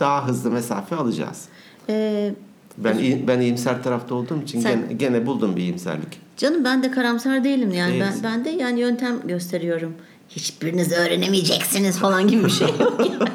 daha 0.00 0.28
hızlı 0.28 0.50
mesafe 0.50 0.96
alacağız. 0.96 1.44
Ee, 1.88 2.34
ben 2.78 2.98
ben 3.26 3.40
iyimser 3.40 3.82
tarafta 3.82 4.14
olduğum 4.14 4.42
için 4.42 4.60
sen, 4.60 4.80
gene, 4.80 4.92
gene 4.92 5.26
buldum 5.26 5.56
bir 5.56 5.62
iyimserlik. 5.62 6.20
Canım 6.36 6.64
ben 6.64 6.82
de 6.82 6.90
karamsar 6.90 7.44
değilim 7.44 7.72
yani 7.72 8.00
ben 8.00 8.14
ben 8.22 8.44
de 8.44 8.50
yani 8.50 8.80
yöntem 8.80 9.16
gösteriyorum. 9.26 9.92
Hiçbiriniz 10.28 10.92
öğrenemeyeceksiniz 10.92 11.98
falan 11.98 12.28
gibi 12.28 12.44
bir 12.44 12.50
şey 12.50 12.68
yok. 12.68 13.00
Yani. 13.10 13.30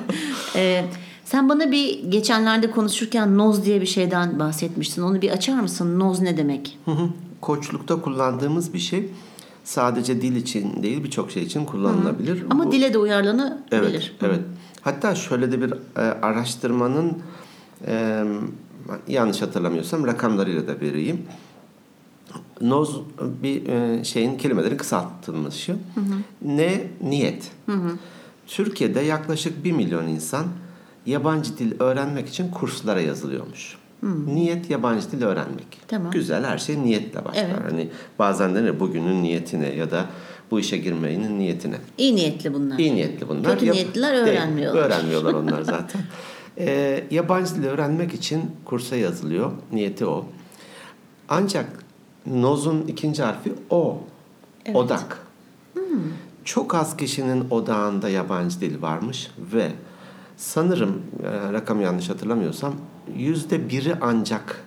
ee, 0.55 0.85
sen 1.25 1.49
bana 1.49 1.71
bir 1.71 2.03
geçenlerde 2.03 2.71
konuşurken 2.71 3.37
noz 3.37 3.65
diye 3.65 3.81
bir 3.81 3.85
şeyden 3.85 4.39
bahsetmiştin. 4.39 5.01
Onu 5.01 5.21
bir 5.21 5.29
açar 5.29 5.59
mısın? 5.59 5.99
Noz 5.99 6.21
ne 6.21 6.37
demek? 6.37 6.77
Hı 6.85 6.91
hı. 6.91 7.09
Koçlukta 7.41 8.01
kullandığımız 8.01 8.73
bir 8.73 8.79
şey. 8.79 9.09
Sadece 9.65 10.21
dil 10.21 10.35
için 10.35 10.83
değil 10.83 11.03
birçok 11.03 11.31
şey 11.31 11.43
için 11.43 11.65
kullanılabilir. 11.65 12.41
Hı. 12.41 12.45
Ama 12.49 12.65
Bu, 12.65 12.71
dile 12.71 12.93
de 12.93 12.97
uyarlanabilir. 12.97 13.63
Evet, 13.71 14.11
evet. 14.21 14.39
Hatta 14.81 15.15
şöyle 15.15 15.51
de 15.51 15.61
bir 15.61 15.71
e, 15.71 16.01
araştırmanın 16.01 17.17
e, 17.87 18.23
yanlış 19.07 19.41
hatırlamıyorsam 19.41 20.07
rakamlarıyla 20.07 20.67
da 20.67 20.81
vereyim. 20.81 21.21
Noz 22.61 23.01
bir 23.43 23.67
e, 23.67 24.03
şeyin 24.03 24.37
kelimelerin 24.37 24.77
kısaltılmışı. 24.77 25.71
Hı 25.71 26.01
hı. 26.01 26.15
Ne 26.41 26.87
niyet. 27.01 27.51
Hı 27.65 27.71
hı. 27.71 27.91
Türkiye'de 28.47 28.99
yaklaşık 28.99 29.63
bir 29.63 29.71
milyon 29.71 30.07
insan 30.07 30.45
yabancı 31.05 31.57
dil 31.57 31.71
öğrenmek 31.79 32.29
için 32.29 32.51
kurslara 32.51 33.01
yazılıyormuş. 33.01 33.77
Hmm. 34.05 34.35
Niyet 34.35 34.69
yabancı 34.69 35.11
dil 35.11 35.23
öğrenmek. 35.23 35.81
Tamam. 35.87 36.11
Güzel 36.11 36.45
her 36.45 36.57
şey 36.57 36.83
niyetle 36.83 37.25
başlar. 37.25 37.43
Evet. 37.43 37.71
Hani 37.71 37.89
bazen 38.19 38.55
denir 38.55 38.79
bugünün 38.79 39.23
niyetine 39.23 39.75
ya 39.75 39.91
da 39.91 40.05
bu 40.51 40.59
işe 40.59 40.77
girmeyin 40.77 41.39
niyetine. 41.39 41.75
İyi 41.97 42.15
niyetli 42.15 42.53
bunlar. 42.53 42.79
İyi 42.79 42.95
niyetli 42.95 43.29
bunlar. 43.29 43.53
Kötü 43.59 43.71
niyetliler 43.71 44.13
öğrenmiyorlar. 44.13 44.83
Değil, 44.83 44.85
öğrenmiyorlar 44.85 45.33
onlar 45.41 45.61
zaten. 45.61 46.01
ee, 46.57 47.03
yabancı 47.11 47.55
dil 47.55 47.65
öğrenmek 47.65 48.13
için 48.13 48.51
kursa 48.65 48.95
yazılıyor. 48.95 49.51
Niyeti 49.71 50.05
o. 50.05 50.25
Ancak 51.29 51.65
Noz'un 52.25 52.81
ikinci 52.87 53.23
harfi 53.23 53.53
O. 53.69 53.97
Evet. 54.65 54.75
Odak. 54.75 55.17
Hmm. 55.73 55.83
Çok 56.43 56.75
az 56.75 56.97
kişinin 56.97 57.49
odağında 57.49 58.09
yabancı 58.09 58.61
dil 58.61 58.81
varmış 58.81 59.31
ve 59.53 59.71
sanırım 60.37 61.01
e, 61.23 61.53
rakam 61.53 61.81
yanlış 61.81 62.09
hatırlamıyorsam 62.09 62.73
yüzde 63.17 63.69
biri 63.69 63.95
ancak 64.01 64.65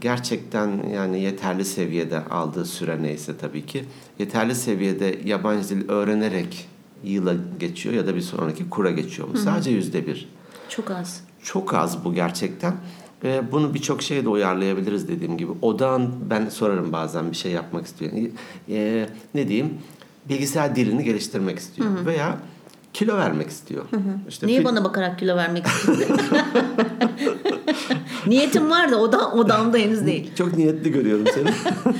gerçekten 0.00 0.88
yani 0.94 1.20
yeterli 1.20 1.64
seviyede 1.64 2.24
aldığı 2.24 2.64
süre 2.64 3.02
neyse 3.02 3.36
tabii 3.36 3.66
ki 3.66 3.84
yeterli 4.18 4.54
seviyede 4.54 5.20
yabancı 5.24 5.68
dil 5.68 5.88
öğrenerek 5.88 6.68
yıla 7.04 7.34
geçiyor 7.60 7.94
ya 7.94 8.06
da 8.06 8.16
bir 8.16 8.20
sonraki 8.20 8.70
kura 8.70 8.90
geçiyor 8.90 9.28
mu? 9.28 9.36
Sadece 9.36 9.70
yüzde 9.70 10.06
bir. 10.06 10.28
Çok 10.68 10.90
az. 10.90 11.24
Çok 11.42 11.74
az 11.74 12.04
bu 12.04 12.14
gerçekten. 12.14 12.74
E, 13.24 13.52
bunu 13.52 13.74
birçok 13.74 14.02
şeye 14.02 14.24
de 14.24 14.28
uyarlayabiliriz 14.28 15.08
dediğim 15.08 15.38
gibi. 15.38 15.52
Odağın 15.62 16.14
ben 16.30 16.48
sorarım 16.48 16.92
bazen 16.92 17.30
bir 17.30 17.36
şey 17.36 17.52
yapmak 17.52 17.86
istiyor. 17.86 18.12
E, 18.68 19.08
ne 19.34 19.48
diyeyim? 19.48 19.78
Bilgisayar 20.28 20.76
dilini 20.76 21.04
geliştirmek 21.04 21.58
istiyor. 21.58 21.88
Hı 21.88 22.00
hı. 22.00 22.06
Veya 22.06 22.38
kilo 22.92 23.16
vermek 23.16 23.48
istiyor. 23.48 23.84
Hı 23.90 23.96
hı. 23.96 24.18
İşte 24.28 24.46
Niye 24.46 24.58
fil... 24.58 24.64
bana 24.64 24.84
bakarak 24.84 25.18
kilo 25.18 25.36
vermek 25.36 25.66
istiyor? 25.88 26.18
Niyetim 28.26 28.70
var 28.70 28.90
da 28.90 28.96
oda, 28.96 29.32
odamda 29.32 29.78
henüz 29.78 30.06
değil. 30.06 30.34
Çok 30.34 30.56
niyetli 30.56 30.92
görüyorum 30.92 31.24
seni. 31.34 31.50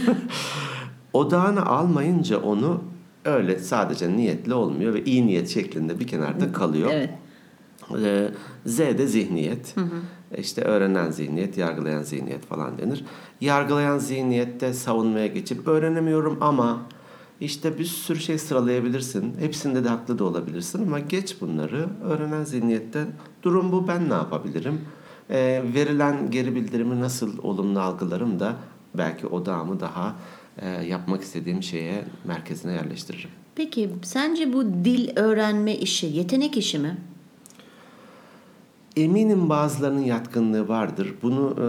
Odağını 1.13 1.67
almayınca 1.67 2.39
onu 2.39 2.83
öyle 3.25 3.59
sadece 3.59 4.17
niyetli 4.17 4.55
olmuyor 4.55 4.95
ve 4.95 5.05
iyi 5.05 5.27
niyet 5.27 5.49
şeklinde 5.49 6.01
bir 6.01 6.07
kenarda 6.07 6.53
kalıyor. 6.53 6.91
Evet. 6.93 7.11
Ee, 8.05 8.29
Z 8.67 8.79
de 8.79 9.07
zihniyet. 9.07 9.77
Hı 9.77 9.81
hı. 9.81 10.01
İşte 10.39 10.63
öğrenen 10.63 11.11
zihniyet, 11.11 11.59
yargılayan 11.59 12.03
zihniyet 12.03 12.47
falan 12.47 12.79
denir. 12.79 13.05
Yargılayan 13.41 13.99
zihniyette 13.99 14.73
savunmaya 14.73 15.27
geçip 15.27 15.69
öğrenemiyorum 15.69 16.39
ama 16.41 16.79
işte 17.41 17.79
bir 17.79 17.85
sürü 17.85 18.21
şey 18.21 18.39
sıralayabilirsin. 18.39 19.35
Hepsinde 19.41 19.85
de 19.85 19.89
haklı 19.89 20.19
da 20.19 20.25
olabilirsin 20.25 20.87
ama 20.87 20.99
geç 20.99 21.41
bunları. 21.41 21.89
Öğrenen 22.05 22.45
zihniyette 22.45 23.07
durum 23.43 23.73
bu 23.73 23.89
ben 23.89 24.11
ne 24.11 24.15
yapabilirim? 24.15 24.81
Ee, 25.31 25.63
verilen 25.75 26.31
geri 26.31 26.55
bildirimi 26.55 27.01
nasıl 27.01 27.39
olumlu 27.43 27.81
algılarım 27.81 28.41
da 28.41 28.57
belki 28.95 29.27
odağımı 29.27 29.81
daha 29.81 30.17
e, 30.59 30.69
yapmak 30.69 31.23
istediğim 31.23 31.63
şeye 31.63 32.05
merkezine 32.25 32.73
yerleştiririm. 32.73 33.31
Peki 33.55 33.91
sence 34.03 34.53
bu 34.53 34.65
dil 34.65 35.17
öğrenme 35.17 35.75
işi 35.75 36.07
yetenek 36.07 36.57
işi 36.57 36.79
mi? 36.79 36.99
Eminim 38.97 39.49
bazılarının 39.49 40.03
yatkınlığı 40.03 40.69
vardır. 40.69 41.15
Bunu 41.23 41.57
e, 41.59 41.67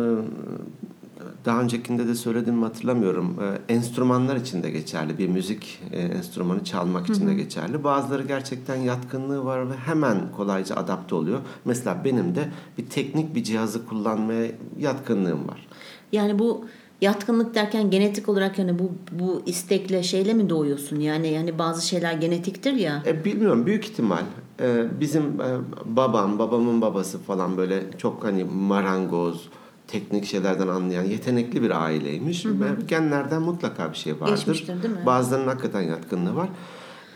daha 1.46 1.62
öncekinde 1.62 2.08
de 2.08 2.16
söylediğimi 2.16 2.64
hatırlamıyorum. 2.64 3.38
E, 3.70 3.74
enstrümanlar 3.74 4.36
için 4.36 4.64
de 4.64 4.72
geçerli. 4.72 5.18
Bir 5.18 5.28
müzik 5.28 5.80
e, 5.92 6.00
enstrümanı 6.00 6.64
çalmak 6.64 7.10
için 7.10 7.28
de 7.28 7.34
geçerli. 7.34 7.84
Bazıları 7.84 8.24
gerçekten 8.24 8.76
yatkınlığı 8.76 9.46
var 9.46 9.70
ve 9.70 9.74
hemen 9.74 10.32
kolayca 10.38 10.76
adapte 10.76 11.16
oluyor. 11.16 11.40
Mesela 11.66 12.02
benim 12.06 12.36
de 12.36 12.50
bir 12.78 12.86
teknik 12.86 13.36
bir 13.36 13.44
cihazı 13.44 13.86
kullanmaya 13.86 14.52
yatkınlığım 14.78 15.48
var. 15.48 15.68
Yani 16.12 16.40
bu 16.40 16.66
yatkınlık 17.02 17.56
derken 17.56 17.90
genetik 17.90 18.30
olarak 18.30 18.60
yani 18.60 18.80
bu 18.80 18.92
bu 19.12 19.42
istekle 19.46 20.04
şeyle 20.04 20.34
mi 20.34 20.50
doğuyorsun? 20.50 21.00
Yani 21.00 21.28
yani 21.28 21.60
bazı 21.60 21.88
şeyler 21.88 22.14
genetiktir 22.14 22.74
ya. 22.74 23.04
E, 23.06 23.26
bilmiyorum 23.26 23.66
büyük 23.66 23.86
ihtimal. 23.86 24.24
E, 24.60 24.86
bizim 25.00 25.24
e, 25.24 25.50
babam, 25.86 26.40
babamın 26.40 26.82
babası 26.82 27.20
falan 27.20 27.58
böyle 27.58 27.84
çok 27.98 28.24
hani 28.24 28.44
marangoz, 28.44 29.50
teknik 29.92 30.26
şeylerden 30.26 30.68
anlayan 30.68 31.04
yetenekli 31.04 31.62
bir 31.62 31.84
aileymiş. 31.84 32.46
Hı 32.46 32.50
hı. 32.50 32.78
Genlerden 32.88 33.42
mutlaka 33.42 33.92
bir 33.92 33.98
şey 33.98 34.22
vardır. 34.22 34.36
Geçmiştir 34.36 34.84
değil 34.84 34.94
mi? 34.94 35.06
Bazılarının 35.06 35.48
hakikaten 35.48 35.82
yatkınlığı 35.82 36.36
var. 36.36 36.50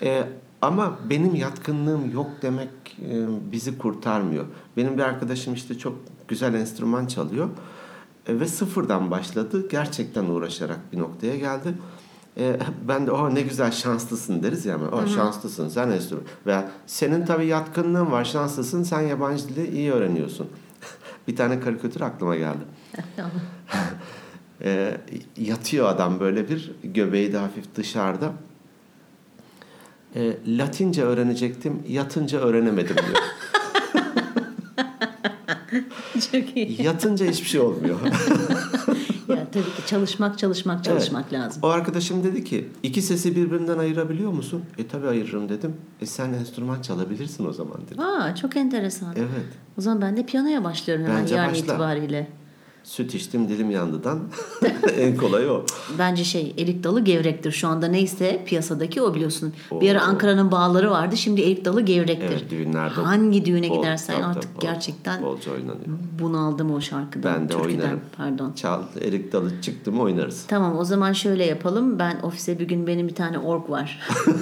E, 0.01 0.24
ama 0.62 0.98
benim 1.10 1.36
yatkınlığım 1.36 2.12
yok 2.13 2.27
demek 2.41 2.70
e, 3.01 3.25
bizi 3.51 3.77
kurtarmıyor. 3.77 4.46
Benim 4.77 4.98
bir 4.98 5.03
arkadaşım 5.03 5.53
işte 5.53 5.77
çok 5.77 5.96
güzel 6.27 6.53
enstrüman 6.53 7.05
çalıyor. 7.05 7.50
E, 8.27 8.39
ve 8.39 8.48
sıfırdan 8.48 9.12
başladı. 9.12 9.67
Gerçekten 9.72 10.25
uğraşarak 10.25 10.79
bir 10.94 11.00
noktaya 11.00 11.38
geldi. 11.38 11.74
E, 12.38 12.60
ben 12.88 13.08
de 13.08 13.12
o 13.12 13.36
ne 13.36 13.41
güzel 13.41 13.72
şanslısın 13.72 14.44
deriz 14.44 14.65
ya. 14.65 14.77
O 14.91 15.08
şanslısın 15.08 15.70
sen 15.70 15.89
enstrüman. 15.89 16.25
Veya 16.46 16.72
senin 16.88 17.25
tabii 17.25 17.46
yatkınlığın 17.46 18.12
var 18.12 18.25
şanslısın 18.25 18.84
sen 18.84 19.01
yabancı 19.01 19.50
dili 19.50 19.72
iyi 19.72 19.91
öğreniyorsun. 19.91 20.48
Bir 21.27 21.36
tane 21.36 21.60
karikatür 21.60 22.01
aklıma 22.01 22.36
geldi. 22.36 22.63
E, 24.62 24.98
yatıyor 25.38 25.89
adam 25.89 26.20
böyle 26.20 26.50
bir 26.50 26.72
göbeği 26.84 27.34
de 27.34 27.38
hafif 27.38 27.75
dışarıda. 27.75 28.34
E, 30.15 30.38
Latince 30.48 31.03
öğrenecektim, 31.03 31.84
yatınca 31.88 32.39
öğrenemedim 32.39 32.96
diyor. 32.96 33.24
Çok 36.32 36.58
iyi. 36.58 36.82
Yatınca 36.82 37.25
hiçbir 37.25 37.48
şey 37.48 37.62
olmuyor. 37.62 38.00
Ya, 39.36 39.48
tabii 39.51 39.63
ki 39.63 39.86
çalışmak 39.88 40.39
çalışmak 40.39 40.84
çalışmak 40.84 41.34
lazım. 41.34 41.60
O 41.63 41.68
arkadaşım 41.68 42.24
dedi 42.24 42.44
ki 42.44 42.70
iki 42.84 43.01
sesi 43.01 43.36
birbirinden 43.36 43.77
ayırabiliyor 43.77 44.32
musun? 44.32 44.63
E 44.77 44.88
tabi 44.88 45.08
ayırırım 45.08 45.50
dedim. 45.50 45.74
E 46.01 46.06
sen 46.06 46.34
enstrüman 46.34 46.82
çalabilirsin 46.82 47.46
o 47.48 47.54
zaman 47.54 47.77
dedi. 47.89 48.01
Aa 48.01 48.36
çok 48.36 48.56
enteresan. 48.58 49.13
Evet. 49.18 49.30
O 49.77 49.82
zaman 49.82 50.01
ben 50.01 50.18
de 50.18 50.25
piyanoya 50.25 50.63
başlıyorum 50.63 51.06
hemen 51.06 51.22
Bence 51.22 51.36
yarın 51.36 51.51
başla. 51.51 51.63
itibariyle. 51.74 52.27
Süt 52.86 53.15
içtim 53.15 53.50
dilim 53.50 53.72
yandıdan 53.72 54.20
en 55.00 55.18
kolay 55.18 55.50
o. 55.50 55.65
Bence 56.00 56.24
şey 56.24 56.54
elik 56.58 56.84
dalı 56.84 57.01
gevrektir. 57.04 57.51
Şu 57.51 57.68
anda 57.68 57.88
neyse 57.88 58.44
piyasadaki 58.46 59.01
o 59.01 59.13
biliyorsun. 59.15 59.54
Oo. 59.72 59.82
Bir 59.82 59.92
ara 59.92 60.01
Ankara'nın 60.01 60.51
bağları 60.51 60.92
vardı. 60.92 61.18
Şimdi 61.18 61.42
elik 61.42 61.65
dalı 61.65 61.82
gevrektir. 61.82 62.25
Evet 62.32 62.50
düğünlerde. 62.50 62.94
Hangi 63.01 63.46
düğüne 63.46 63.70
bol- 63.70 63.77
gidersen 63.77 64.13
tabii, 64.15 64.25
artık 64.25 64.56
bol- 64.56 64.62
gerçekten 64.62 65.24
Bolca 65.24 65.51
oynanıyor. 65.51 65.98
bunaldım 66.22 66.72
o 66.72 66.82
şarkıdan. 66.82 67.34
Ben 67.36 67.50
de 67.50 67.54
türküden, 67.54 67.80
oynarım. 67.82 68.00
Pardon. 68.18 68.54
Çal, 68.56 68.82
erik 69.01 69.32
dalı 69.34 69.62
çıktı 69.62 69.92
mı 69.92 70.01
oynarız. 70.01 70.46
Tamam 70.48 70.77
o 70.77 70.84
zaman 70.86 71.13
şöyle 71.13 71.46
yapalım. 71.46 72.00
Ben 72.00 72.20
ofise 72.24 72.60
bir 72.60 72.68
gün 72.68 72.88
benim 72.88 73.08
bir 73.08 73.15
tane 73.15 73.39
org 73.39 73.70
var. 73.70 74.00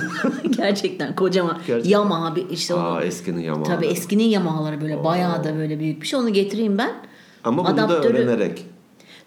Gerçekten 0.57 1.15
kocaman. 1.15 1.57
Gerçekten. 1.67 1.89
Yamaha 1.91 2.35
bir 2.35 2.49
işte. 2.49 2.73
Aa 2.75 3.01
eskinin 3.03 3.41
yamağı. 3.41 3.63
Tabii 3.63 3.85
eskinin 3.85 4.23
Yamaha'ları 4.23 4.81
böyle 4.81 5.03
bayağı 5.03 5.43
da 5.43 5.55
böyle 5.55 5.79
büyük 5.79 6.01
bir 6.01 6.07
şey. 6.07 6.19
Onu 6.19 6.29
getireyim 6.33 6.77
ben. 6.77 6.91
Ama 7.43 7.65
bunu 7.65 7.77
da 7.77 7.81
Adaptörü- 7.81 8.07
öğrenerek. 8.17 8.65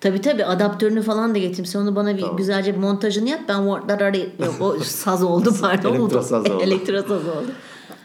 Tabii 0.00 0.20
tabii 0.20 0.44
adaptörünü 0.44 1.02
falan 1.02 1.34
da 1.34 1.38
getireyim. 1.38 1.66
Sen 1.66 1.80
onu 1.80 1.96
bana 1.96 2.16
bir 2.16 2.20
Tamam. 2.20 2.36
güzelce 2.36 2.74
bir 2.74 2.78
montajını 2.80 3.28
yap. 3.28 3.40
Ben 3.48 3.58
yok 3.58 4.60
o 4.60 4.76
saz 4.84 5.22
oldu 5.22 5.54
pardon. 5.60 5.94
Elektro 5.94 6.22
saz 6.22 6.50
oldu. 6.50 6.62
Elektro 6.62 7.02
saz 7.02 7.10
oldu. 7.28 7.46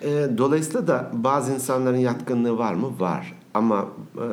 E, 0.01 0.30
dolayısıyla 0.38 0.88
da 0.88 1.12
bazı 1.13 1.53
insanların 1.53 1.98
yatkınlığı 1.98 2.58
var 2.58 2.74
mı? 2.74 3.00
Var. 3.00 3.34
Ama 3.53 3.86
e, 4.18 4.25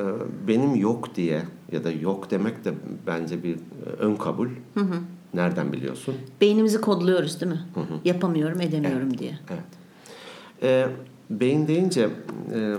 benim 0.49 0.75
yok 0.75 1.15
diye 1.15 1.43
ya 1.73 1.85
da 1.85 1.91
yok 1.91 2.31
demek 2.31 2.65
de 2.65 2.75
bence 3.07 3.43
bir 3.43 3.55
e, 3.55 3.59
ön 3.99 4.15
kabul. 4.17 4.49
Nereden 5.35 5.73
biliyorsun? 5.73 6.15
Beynimizi 6.41 6.81
kodluyoruz 6.81 7.41
değil 7.41 7.53
mi? 7.53 7.61
Yapamıyorum 8.05 8.61
edemiyorum 8.61 9.19
diye. 9.19 9.39
Evet. 9.51 9.63
E, 10.63 10.87
beyin 11.31 11.69
deyince 11.69 12.09
e, 12.55 12.75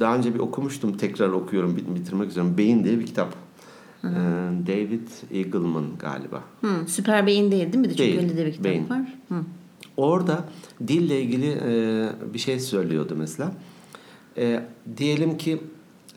daha 0.00 0.16
önce 0.16 0.34
bir 0.34 0.38
okumuştum 0.38 0.96
tekrar 0.96 1.28
okuyorum 1.28 1.76
bit- 1.76 1.94
bitirmek 1.94 2.30
üzere. 2.30 2.58
Beyin 2.58 2.84
diye 2.84 2.98
bir 2.98 3.06
kitap. 3.06 3.34
E, 4.04 4.08
David 4.66 5.08
Eagleman 5.32 5.84
galiba. 5.98 6.42
Hı, 6.60 6.68
süper 6.86 7.26
beyin 7.26 7.50
değil 7.50 7.62
değil 7.72 7.76
mi? 7.76 7.88
Çünkü 7.88 7.98
Değil, 7.98 8.18
öyle 8.18 8.36
de 8.36 8.46
bir 8.46 8.50
kitap 8.52 8.64
beyin. 8.64 8.90
var. 8.90 9.14
Hı. 9.28 9.34
Orada 9.96 10.44
dille 10.88 11.22
ilgili 11.22 11.50
e, 11.66 12.08
bir 12.34 12.38
şey 12.38 12.60
söylüyordu 12.60 13.14
mesela. 13.18 13.52
E, 14.36 14.64
diyelim 14.96 15.36
ki 15.38 15.60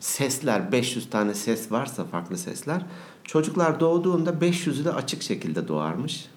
sesler 0.00 0.72
500 0.72 1.10
tane 1.10 1.34
ses 1.34 1.72
varsa 1.72 2.04
farklı 2.04 2.38
sesler 2.38 2.82
çocuklar 3.24 3.80
doğduğunda 3.80 4.30
500'ü 4.30 4.84
de 4.84 4.92
açık 4.92 5.22
şekilde 5.22 5.68
doğarmış. 5.68 6.28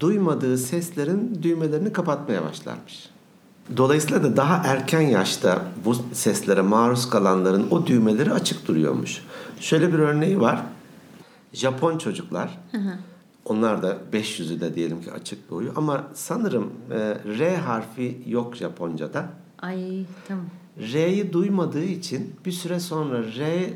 Duymadığı 0.00 0.58
seslerin 0.58 1.38
düğmelerini 1.42 1.92
kapatmaya 1.92 2.42
başlarmış. 2.44 3.08
Dolayısıyla 3.76 4.22
da 4.22 4.36
daha 4.36 4.62
erken 4.66 5.00
yaşta 5.00 5.62
bu 5.84 5.94
seslere 6.12 6.62
maruz 6.62 7.10
kalanların 7.10 7.70
o 7.70 7.86
düğmeleri 7.86 8.32
açık 8.32 8.68
duruyormuş. 8.68 9.22
Şöyle 9.60 9.92
bir 9.92 9.98
örneği 9.98 10.40
var. 10.40 10.62
Japon 11.52 11.98
çocuklar 11.98 12.58
onlar 13.44 13.82
da 13.82 13.96
500'ü 14.12 14.60
de 14.60 14.74
diyelim 14.74 15.02
ki 15.02 15.12
açık 15.12 15.50
doğuyor 15.50 15.72
ama 15.76 16.04
sanırım 16.14 16.72
e, 16.90 16.98
R 17.38 17.56
harfi 17.56 18.22
yok 18.26 18.56
Japonca'da. 18.56 19.28
Ay 19.58 20.04
tamam. 20.28 20.44
R'yi 20.78 21.32
duymadığı 21.32 21.84
için 21.84 22.34
bir 22.44 22.52
süre 22.52 22.80
sonra 22.80 23.22
R 23.38 23.72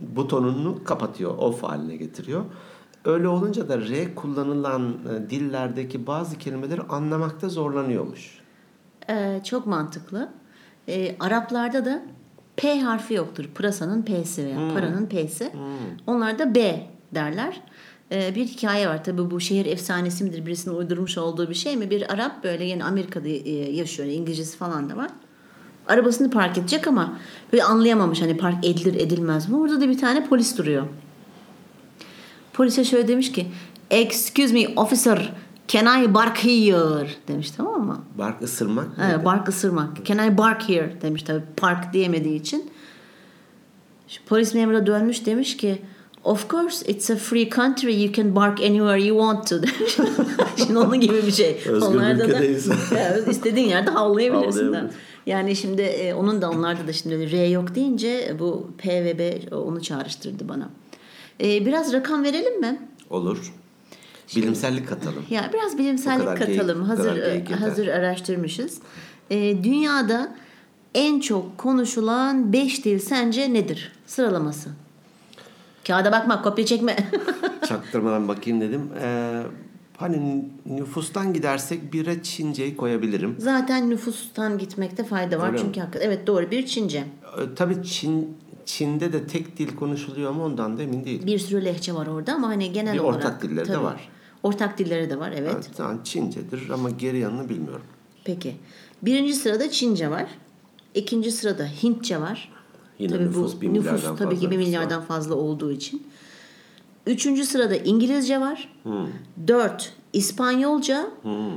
butonunu 0.00 0.84
kapatıyor, 0.84 1.38
off 1.38 1.62
haline 1.62 1.96
getiriyor. 1.96 2.44
Öyle 3.04 3.28
olunca 3.28 3.68
da 3.68 3.80
R 3.80 4.14
kullanılan 4.14 4.82
e, 4.92 5.30
dillerdeki 5.30 6.06
bazı 6.06 6.38
kelimeleri 6.38 6.82
anlamakta 6.82 7.48
zorlanıyormuş. 7.48 8.43
Ee, 9.10 9.40
çok 9.44 9.66
mantıklı. 9.66 10.28
Ee, 10.88 11.16
Araplarda 11.20 11.84
da 11.84 12.02
P 12.56 12.80
harfi 12.80 13.14
yoktur. 13.14 13.44
Pırasanın 13.54 14.02
P'si 14.02 14.44
veya 14.46 14.56
paranın 14.74 15.06
P'si. 15.06 15.50
Onlar 16.06 16.38
da 16.38 16.54
B 16.54 16.86
derler. 17.14 17.60
Ee, 18.12 18.34
bir 18.34 18.46
hikaye 18.46 18.88
var 18.88 19.04
tabii 19.04 19.30
bu 19.30 19.40
şehir 19.40 19.66
efsanesi 19.66 20.24
midir 20.24 20.46
birisinin 20.46 20.74
uydurmuş 20.74 21.18
olduğu 21.18 21.50
bir 21.50 21.54
şey 21.54 21.76
mi? 21.76 21.90
Bir 21.90 22.12
Arap 22.12 22.44
böyle 22.44 22.64
yine 22.64 22.84
Amerika'da 22.84 23.28
e, 23.28 23.50
yaşıyor. 23.72 24.08
İngilizcesi 24.08 24.56
falan 24.56 24.90
da 24.90 24.96
var. 24.96 25.10
Arabasını 25.88 26.30
park 26.30 26.58
edecek 26.58 26.86
ama 26.86 27.18
böyle 27.52 27.64
anlayamamış 27.64 28.22
hani 28.22 28.36
park 28.36 28.64
edilir 28.64 28.94
edilmez 28.94 29.48
mi? 29.48 29.56
Orada 29.56 29.80
da 29.80 29.88
bir 29.88 29.98
tane 29.98 30.26
polis 30.26 30.58
duruyor. 30.58 30.86
Polise 32.52 32.84
şöyle 32.84 33.08
demiş 33.08 33.32
ki 33.32 33.46
Excuse 33.90 34.54
me 34.54 34.68
officer 34.76 35.32
can 35.68 36.02
I 36.02 36.14
bark 36.14 36.44
here 36.44 37.08
demiş 37.28 37.50
tamam 37.50 37.86
mı? 37.86 38.00
Bark 38.18 38.42
ısırmak 38.42 38.86
Evet, 39.04 39.24
bark 39.24 39.48
ısırmak. 39.48 40.06
Can 40.06 40.28
I 40.28 40.38
bark 40.38 40.68
here 40.68 40.92
demiş 41.02 41.22
tabii 41.22 41.42
park 41.56 41.92
diyemediği 41.92 42.40
için. 42.40 42.70
Şu 44.08 44.24
polis 44.24 44.54
memuru 44.54 44.76
da 44.76 44.86
dönmüş 44.86 45.26
demiş 45.26 45.56
ki 45.56 45.82
Of 46.24 46.50
course 46.50 46.86
it's 46.86 47.10
a 47.10 47.16
free 47.16 47.50
country 47.50 48.02
you 48.02 48.12
can 48.12 48.36
bark 48.36 48.60
anywhere 48.60 49.02
you 49.04 49.18
want 49.18 49.48
to 49.48 49.62
demiş. 49.62 49.96
Şimdi 50.56 50.78
onun 50.78 51.00
gibi 51.00 51.16
bir 51.26 51.32
şey. 51.32 51.60
Özgür 51.66 51.86
Onlarda 51.86 52.24
ülkedeyiz. 52.24 52.70
Da, 52.70 52.74
Evet, 52.96 53.28
istediğin 53.28 53.68
yerde 53.68 53.90
havlayabilirsin. 53.90 54.76
Yani 55.26 55.56
şimdi 55.56 55.82
e, 55.82 56.14
onun 56.14 56.42
da 56.42 56.50
onlarda 56.50 56.86
da 56.88 56.92
şimdi 56.92 57.30
R 57.30 57.46
yok 57.46 57.74
deyince 57.74 58.36
bu 58.38 58.70
P 58.78 59.04
ve 59.04 59.18
B 59.18 59.54
onu 59.56 59.82
çağrıştırdı 59.82 60.48
bana. 60.48 60.70
E, 61.40 61.66
biraz 61.66 61.92
rakam 61.92 62.24
verelim 62.24 62.60
mi? 62.60 62.88
Olur. 63.10 63.52
Bilimsellik 64.36 64.88
katalım. 64.88 65.24
Ya 65.30 65.50
biraz 65.54 65.78
bilimsellik 65.78 66.38
geyik- 66.38 66.58
katalım. 66.58 66.82
hazır 66.84 67.14
geyik 67.16 67.50
yeter. 67.50 67.54
hazır 67.56 67.86
araştırmışız. 67.88 68.78
Ee, 69.30 69.64
dünyada 69.64 70.34
en 70.94 71.20
çok 71.20 71.58
konuşulan 71.58 72.52
5 72.52 72.84
dil 72.84 72.98
sence 72.98 73.52
nedir? 73.54 73.92
Sıralaması. 74.06 74.70
Kağıda 75.86 76.12
bakma, 76.12 76.42
kopya 76.42 76.66
çekme. 76.66 76.96
Çaktırmadan 77.68 78.28
bakayım 78.28 78.60
dedim. 78.60 78.88
Ee, 79.02 79.42
hani 79.96 80.44
nüfustan 80.66 81.32
gidersek 81.34 81.92
bire 81.92 82.22
Çince'yi 82.22 82.76
koyabilirim. 82.76 83.36
Zaten 83.38 83.90
nüfustan 83.90 84.58
gitmekte 84.58 85.04
fayda 85.04 85.38
var 85.38 85.48
Öyle 85.48 85.58
çünkü 85.58 85.80
mi? 85.80 85.84
hakikaten 85.84 86.06
evet 86.06 86.26
doğru 86.26 86.50
bir 86.50 86.66
Çince. 86.66 86.98
Ee, 86.98 87.54
tabii 87.56 87.82
Çin 87.82 88.36
Çin'de 88.64 89.12
de 89.12 89.26
tek 89.26 89.58
dil 89.58 89.76
konuşuluyor 89.76 90.30
mu 90.32 90.44
ondan 90.44 90.78
da 90.78 90.82
emin 90.82 91.04
değilim. 91.04 91.26
Bir 91.26 91.38
sürü 91.38 91.64
lehçe 91.64 91.94
var 91.94 92.06
orada 92.06 92.34
ama 92.34 92.48
hani 92.48 92.72
genel 92.72 92.94
Bir 92.94 92.98
olarak 92.98 93.16
ortak 93.16 93.42
dilleri 93.42 93.68
de 93.68 93.72
tabii. 93.72 93.84
var. 93.84 94.08
Ortak 94.44 94.78
dilleri 94.78 95.10
de 95.10 95.18
var 95.18 95.32
evet. 95.36 95.52
Evet. 95.54 95.70
Tamam, 95.76 96.00
Çincedir 96.04 96.70
ama 96.70 96.90
geri 96.90 97.18
yanını 97.18 97.48
bilmiyorum. 97.48 97.86
Peki. 98.24 98.56
Birinci 99.02 99.34
sırada 99.34 99.70
Çince 99.70 100.10
var. 100.10 100.26
İkinci 100.94 101.32
sırada 101.32 101.66
Hintçe 101.82 102.20
var. 102.20 102.52
Yine 102.98 103.12
tabii 103.12 103.24
nüfus 103.24 103.56
bu 103.56 103.60
bir 103.60 103.68
nüfus 103.68 103.84
milyardan 103.84 104.16
tabii 104.16 104.34
ki 104.34 104.40
fazla 104.40 104.50
bir 104.50 104.56
milyardan 104.56 105.02
fazla 105.02 105.34
olduğu 105.34 105.72
için. 105.72 106.06
Üçüncü 107.06 107.44
sırada 107.44 107.76
İngilizce 107.76 108.40
var. 108.40 108.68
Hmm. 108.82 109.08
Dört 109.46 109.92
İspanyolca. 110.12 111.10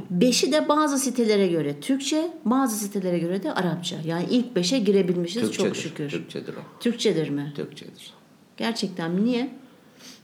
Beşi 0.09 0.51
de 0.51 0.69
bazı 0.69 0.97
sitelere 0.97 1.47
göre 1.47 1.79
Türkçe, 1.79 2.31
bazı 2.45 2.75
sitelere 2.75 3.19
göre 3.19 3.43
de 3.43 3.53
Arapça. 3.53 3.95
Yani 4.05 4.25
ilk 4.29 4.55
beşe 4.55 4.79
girebilmişiz 4.79 5.41
Türkçedir. 5.41 5.67
çok 5.67 5.75
şükür. 5.75 6.09
Türkçedir 6.09 6.53
o. 6.53 6.79
Türkçedir 6.79 7.29
mi? 7.29 7.53
Türkçedir. 7.55 8.13
Gerçekten 8.57 9.11
mi? 9.11 9.25
Niye? 9.25 9.49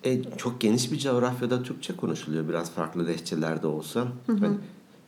E, 0.04 0.24
çok 0.38 0.62
geniş 0.62 0.92
bir 0.92 1.00
coğrafyada 1.00 1.64
Türkçe 1.64 1.96
konuşuluyor. 1.96 2.50
Biraz 2.50 2.72
farklı 2.72 3.08
lehçelerde 3.08 3.68
olsa. 3.68 4.08
Hani 4.28 4.58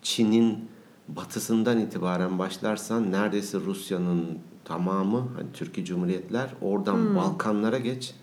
Çin'in 0.02 0.70
batısından 1.08 1.80
itibaren 1.80 2.40
başlarsan 2.40 3.12
neredeyse 3.12 3.58
Rusya'nın 3.60 4.26
tamamı 4.66 5.18
hani 5.18 5.48
Türkiye 5.54 5.86
Cumhuriyetler 5.86 6.50
oradan 6.62 7.16
Balkanlara 7.16 7.78
geç 7.78 8.14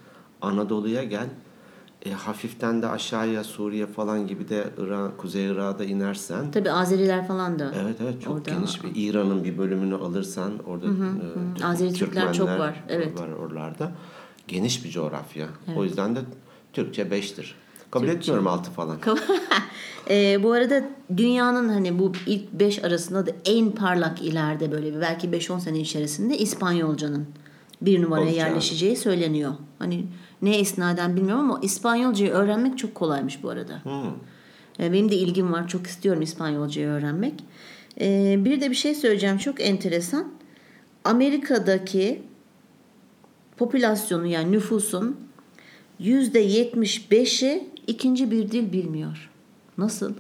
Anadolu'ya 0.41 1.05
gel 1.05 1.27
e, 2.07 2.13
hafiften 2.13 2.83
de 2.83 2.89
aşağıya 2.89 3.45
Suriye 3.45 3.87
falan 3.87 4.27
gibi 4.27 4.49
de 4.49 4.65
Irak, 4.79 5.19
Kuzey 5.19 5.47
Irak'a 5.47 5.85
inersen 5.85 6.51
Tabii 6.51 6.71
Azeriler 6.71 7.27
falan 7.27 7.59
da. 7.59 7.73
evet 7.83 7.97
evet 8.03 8.23
çok 8.23 8.35
Orada- 8.37 8.51
geniş 8.51 8.85
bir 8.85 8.91
İran'ın 8.95 9.45
bir 9.45 9.59
bölümünü 9.59 9.95
alırsan 9.95 10.53
orada 10.67 10.87
e, 10.87 10.91
Türk- 11.55 11.65
Azeri 11.65 11.93
Türkler 11.93 12.33
çok 12.33 12.49
var, 12.49 12.85
evet. 12.89 13.21
var 13.21 13.29
oralarda. 13.29 13.93
Geniş 14.49 14.85
bir 14.85 14.91
coğrafya. 14.91 15.47
O 15.77 15.85
yüzden 15.85 16.17
de 16.17 16.21
Türkçe 16.73 17.03
5'tir. 17.03 17.47
Kabul 17.91 18.09
etmiyorum 18.09 18.47
6 18.47 18.71
falan. 18.71 18.99
Ee, 20.11 20.43
bu 20.43 20.53
arada 20.53 20.85
dünyanın 21.17 21.69
hani 21.69 21.99
bu 21.99 22.13
ilk 22.27 22.53
5 22.53 22.85
arasında 22.85 23.27
da 23.27 23.31
en 23.45 23.71
parlak 23.71 24.23
ileride 24.23 24.73
böyle 24.73 25.01
belki 25.01 25.29
5-10 25.29 25.61
sene 25.61 25.81
içerisinde 25.81 26.39
İspanyolcanın 26.39 27.27
bir 27.83 28.03
numaraya 28.03 28.25
Olacağı. 28.27 28.47
yerleşeceği 28.49 28.97
söyleniyor. 28.97 29.53
Hani 29.79 30.07
ne 30.43 30.59
esnaden 30.59 31.17
bilmiyorum 31.17 31.51
ama 31.51 31.61
İspanyolcayı 31.63 32.31
öğrenmek 32.31 32.79
çok 32.79 32.95
kolaymış 32.95 33.43
bu 33.43 33.51
arada. 33.51 33.83
E, 34.81 34.93
Benim 34.93 35.11
de 35.11 35.17
ilgim 35.17 35.53
var. 35.53 35.69
Çok 35.69 35.87
istiyorum 35.87 36.23
İspanyolcayı 36.23 36.89
öğrenmek. 36.89 37.35
E, 38.01 38.37
Bir 38.45 38.61
de 38.61 38.71
bir 38.71 38.77
şey 38.77 38.95
söyleyeceğim. 38.95 39.39
Çok 39.39 39.61
enteresan. 39.61 40.33
Amerika'daki 41.05 42.23
popülasyonu 43.57 44.27
yani 44.27 44.53
nüfusun 44.53 45.17
%75'i 46.01 47.69
ikinci 47.87 48.31
bir 48.31 48.51
dil 48.51 48.73
bilmiyor. 48.73 49.31
Nasıl? 49.79 50.13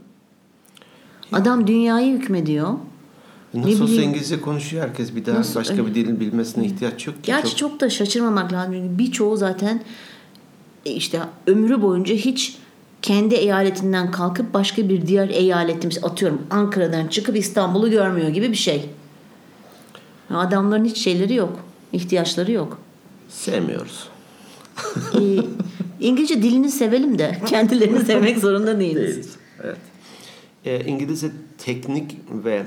Adam 1.32 1.66
dünyayı 1.66 2.18
hükmediyor. 2.18 2.74
Nasıl 3.54 3.82
olsa. 3.82 4.02
İngilizce 4.02 4.40
konuşuyor 4.40 4.88
herkes. 4.88 5.14
Bir 5.16 5.26
daha 5.26 5.38
Nasıl- 5.38 5.60
başka 5.60 5.86
bir 5.86 5.94
dilin 5.94 6.20
bilmesine 6.20 6.66
ihtiyaç 6.66 7.06
yok 7.06 7.16
ki. 7.16 7.22
Gerçi 7.26 7.48
Çok- 7.56 7.58
çok 7.58 7.80
da 7.80 7.90
şaşırmamak 7.90 8.52
lazım. 8.52 8.72
Çünkü 8.74 8.98
birçoğu 8.98 9.36
zaten 9.36 9.82
e, 10.86 10.90
işte 10.90 11.20
ömrü 11.46 11.82
boyunca 11.82 12.14
hiç 12.14 12.58
kendi 13.02 13.34
eyaletinden 13.34 14.10
kalkıp 14.10 14.54
başka 14.54 14.88
bir 14.88 15.06
diğer 15.06 15.28
eyaletim 15.28 15.90
atıyorum 16.02 16.42
Ankara'dan 16.50 17.06
çıkıp 17.06 17.36
İstanbul'u 17.36 17.90
görmüyor 17.90 18.28
gibi 18.28 18.50
bir 18.50 18.56
şey. 18.56 18.90
Adamların 20.30 20.84
hiç 20.84 20.96
şeyleri 20.96 21.34
yok. 21.34 21.58
ihtiyaçları 21.92 22.52
yok. 22.52 22.78
Sevmiyoruz. 23.32 24.08
Ee, 25.14 25.36
İngilizce 26.00 26.42
dilini 26.42 26.70
sevelim 26.70 27.18
de 27.18 27.40
kendilerini 27.46 28.00
sevmek 28.04 28.38
zorunda 28.38 28.80
değiliz. 28.80 29.08
Değiliz. 29.08 29.36
Evet. 29.64 29.76
Ee, 30.64 30.84
İngilizce 30.84 31.30
teknik 31.58 32.18
ve 32.44 32.62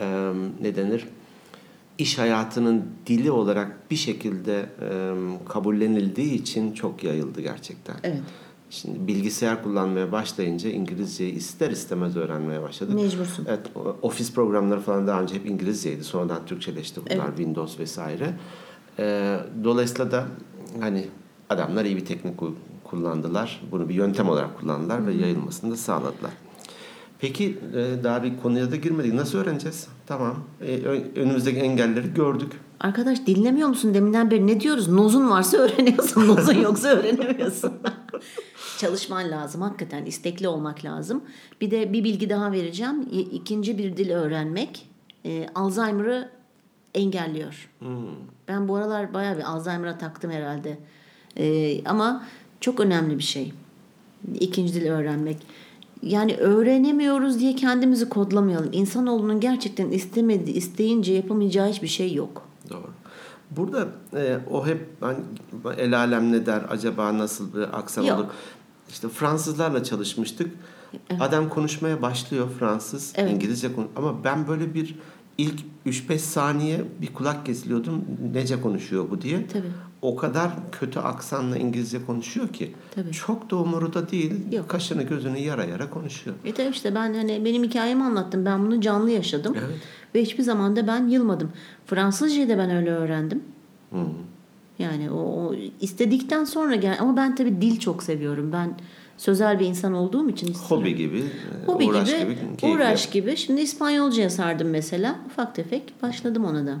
e, 0.00 0.32
ne 0.60 0.76
denir? 0.76 1.06
iş 1.98 2.18
hayatının 2.18 2.84
dili 3.06 3.30
olarak 3.30 3.90
bir 3.90 3.96
şekilde 3.96 4.66
e, 4.80 5.14
kabullenildiği 5.48 6.32
için 6.32 6.72
çok 6.72 7.04
yayıldı 7.04 7.40
gerçekten. 7.40 7.96
Evet. 8.02 8.20
Şimdi 8.70 9.06
bilgisayar 9.06 9.62
kullanmaya 9.62 10.12
başlayınca 10.12 10.70
İngilizceyi 10.70 11.32
ister 11.32 11.70
istemez 11.70 12.16
öğrenmeye 12.16 12.62
başladık. 12.62 12.94
Mecbursun. 12.94 13.46
Evet, 13.48 13.60
ofis 14.02 14.32
programları 14.32 14.80
falan 14.80 15.06
daha 15.06 15.22
önce 15.22 15.34
hep 15.34 15.46
İngilizceydi. 15.46 16.04
Sonradan 16.04 16.46
Türkçeleşti 16.46 17.00
bunlar, 17.10 17.28
Windows 17.28 17.78
vesaire. 17.78 18.34
Ee, 18.98 19.36
dolayısıyla 19.64 20.10
da 20.10 20.26
hani 20.80 21.06
adamlar 21.50 21.84
iyi 21.84 21.96
bir 21.96 22.04
teknik 22.04 22.40
ku- 22.40 22.54
kullandılar. 22.84 23.60
Bunu 23.72 23.88
bir 23.88 23.94
yöntem 23.94 24.28
olarak 24.28 24.60
kullandılar 24.60 25.06
ve 25.06 25.14
yayılmasını 25.14 25.72
da 25.72 25.76
sağladılar. 25.76 26.30
Peki 27.18 27.58
e, 27.74 28.04
daha 28.04 28.22
bir 28.22 28.32
konuya 28.42 28.70
da 28.70 28.76
girmedik. 28.76 29.14
Nasıl 29.14 29.38
öğreneceğiz? 29.38 29.88
Tamam. 30.06 30.36
E, 30.66 30.76
önümüzdeki 31.16 31.58
engelleri 31.60 32.14
gördük. 32.14 32.52
Arkadaş 32.80 33.26
dinlemiyor 33.26 33.68
musun 33.68 33.94
deminden 33.94 34.30
beri 34.30 34.46
ne 34.46 34.60
diyoruz? 34.60 34.88
Nozun 34.88 35.30
varsa 35.30 35.56
öğreniyorsun, 35.56 36.28
nozun 36.28 36.54
yoksa 36.54 36.88
öğrenemiyorsun. 36.88 37.72
Çalışman 38.78 39.30
lazım 39.30 39.62
hakikaten 39.62 40.04
istekli 40.04 40.48
olmak 40.48 40.84
lazım. 40.84 41.22
Bir 41.60 41.70
de 41.70 41.92
bir 41.92 42.04
bilgi 42.04 42.30
daha 42.30 42.52
vereceğim. 42.52 43.08
İkinci 43.32 43.78
bir 43.78 43.96
dil 43.96 44.10
öğrenmek 44.10 44.88
e, 45.24 45.46
Alzheimer'ı 45.54 46.28
engelliyor. 46.96 47.70
Ben 48.48 48.68
bu 48.68 48.76
aralar 48.76 49.14
bayağı 49.14 49.36
bir 49.36 49.42
Alzheimer'a 49.42 49.98
taktım 49.98 50.30
herhalde. 50.30 50.78
E, 51.36 51.84
ama 51.84 52.24
çok 52.60 52.80
önemli 52.80 53.18
bir 53.18 53.22
şey. 53.22 53.52
İkinci 54.34 54.74
dil 54.74 54.90
öğrenmek. 54.90 55.36
Yani 56.02 56.36
öğrenemiyoruz 56.36 57.40
diye 57.40 57.54
kendimizi 57.54 58.08
kodlamayalım. 58.08 58.68
İnsanoğlunun 58.72 59.40
gerçekten 59.40 59.90
istemediği, 59.90 60.56
isteyince 60.56 61.12
yapamayacağı 61.12 61.68
hiçbir 61.68 61.88
şey 61.88 62.14
yok. 62.14 62.42
Doğru. 62.70 62.90
Burada 63.50 63.88
e, 64.14 64.38
o 64.50 64.66
hep 64.66 64.88
hani, 65.00 65.18
el 65.76 65.98
alem 65.98 66.32
ne 66.32 66.46
der 66.46 66.62
acaba 66.70 67.18
nasıl 67.18 67.54
bir 67.54 67.78
aksan 67.78 68.02
Yok. 68.02 68.18
olur. 68.18 68.26
İşte 68.88 69.08
Fransızlarla 69.08 69.84
çalışmıştık. 69.84 70.50
Adam 71.20 71.48
konuşmaya 71.48 72.02
başlıyor 72.02 72.48
Fransız, 72.58 73.12
Evet. 73.16 73.32
İngilizce 73.32 73.74
konuş 73.74 73.88
ama 73.96 74.24
ben 74.24 74.48
böyle 74.48 74.74
bir 74.74 74.96
ilk 75.38 75.60
3-5 75.86 76.18
saniye 76.18 76.84
bir 77.00 77.14
kulak 77.14 77.46
kesiliyordum. 77.46 78.04
Nece 78.32 78.60
konuşuyor 78.60 79.10
bu 79.10 79.22
diye. 79.22 79.46
Tabii. 79.46 79.66
O 80.02 80.16
kadar 80.16 80.50
kötü 80.72 80.98
aksanla 80.98 81.56
İngilizce 81.56 82.04
konuşuyor 82.06 82.48
ki. 82.48 82.74
Tabii. 82.94 83.12
Çok 83.12 83.50
da 83.50 83.56
umurunda 83.56 84.10
değil. 84.10 84.52
Yok. 84.52 84.68
Kaşını 84.68 85.02
gözünü 85.02 85.38
yara 85.38 85.64
yara 85.64 85.90
konuşuyor. 85.90 86.36
E 86.44 86.52
tabii 86.52 86.68
işte 86.68 86.94
ben 86.94 87.14
hani 87.14 87.44
benim 87.44 87.64
hikayemi 87.64 88.04
anlattım. 88.04 88.44
Ben 88.44 88.66
bunu 88.66 88.80
canlı 88.80 89.10
yaşadım. 89.10 89.54
Evet. 89.58 89.76
Ve 90.14 90.22
hiçbir 90.22 90.42
zaman 90.42 90.76
da 90.76 90.86
ben 90.86 91.08
yılmadım. 91.08 91.52
Fransızcayı 91.86 92.48
da 92.48 92.58
ben 92.58 92.70
öyle 92.70 92.90
öğrendim. 92.90 93.42
Hı. 93.92 93.98
Yani 94.78 95.10
o, 95.10 95.18
o 95.18 95.54
istedikten 95.80 96.44
sonra 96.44 96.74
gel 96.74 96.96
ama 97.00 97.16
ben 97.16 97.34
tabii 97.34 97.60
dil 97.60 97.78
çok 97.78 98.02
seviyorum. 98.02 98.52
Ben 98.52 98.74
sözel 99.16 99.60
bir 99.60 99.66
insan 99.66 99.92
olduğum 99.92 100.30
için. 100.30 100.54
Hobi 100.54 100.94
gibi, 100.94 101.24
Hobi 101.66 101.84
uğraş 101.84 102.08
gibi, 102.08 102.18
gibi, 102.20 102.56
keyif 102.58 102.76
uğraş 102.76 103.04
yap. 103.04 103.12
gibi. 103.12 103.36
Şimdi 103.36 103.60
İspanyolcaya 103.60 104.30
sardım 104.30 104.68
mesela. 104.70 105.16
Ufak 105.26 105.54
tefek 105.54 106.02
başladım 106.02 106.44
ona 106.44 106.66
da. 106.66 106.78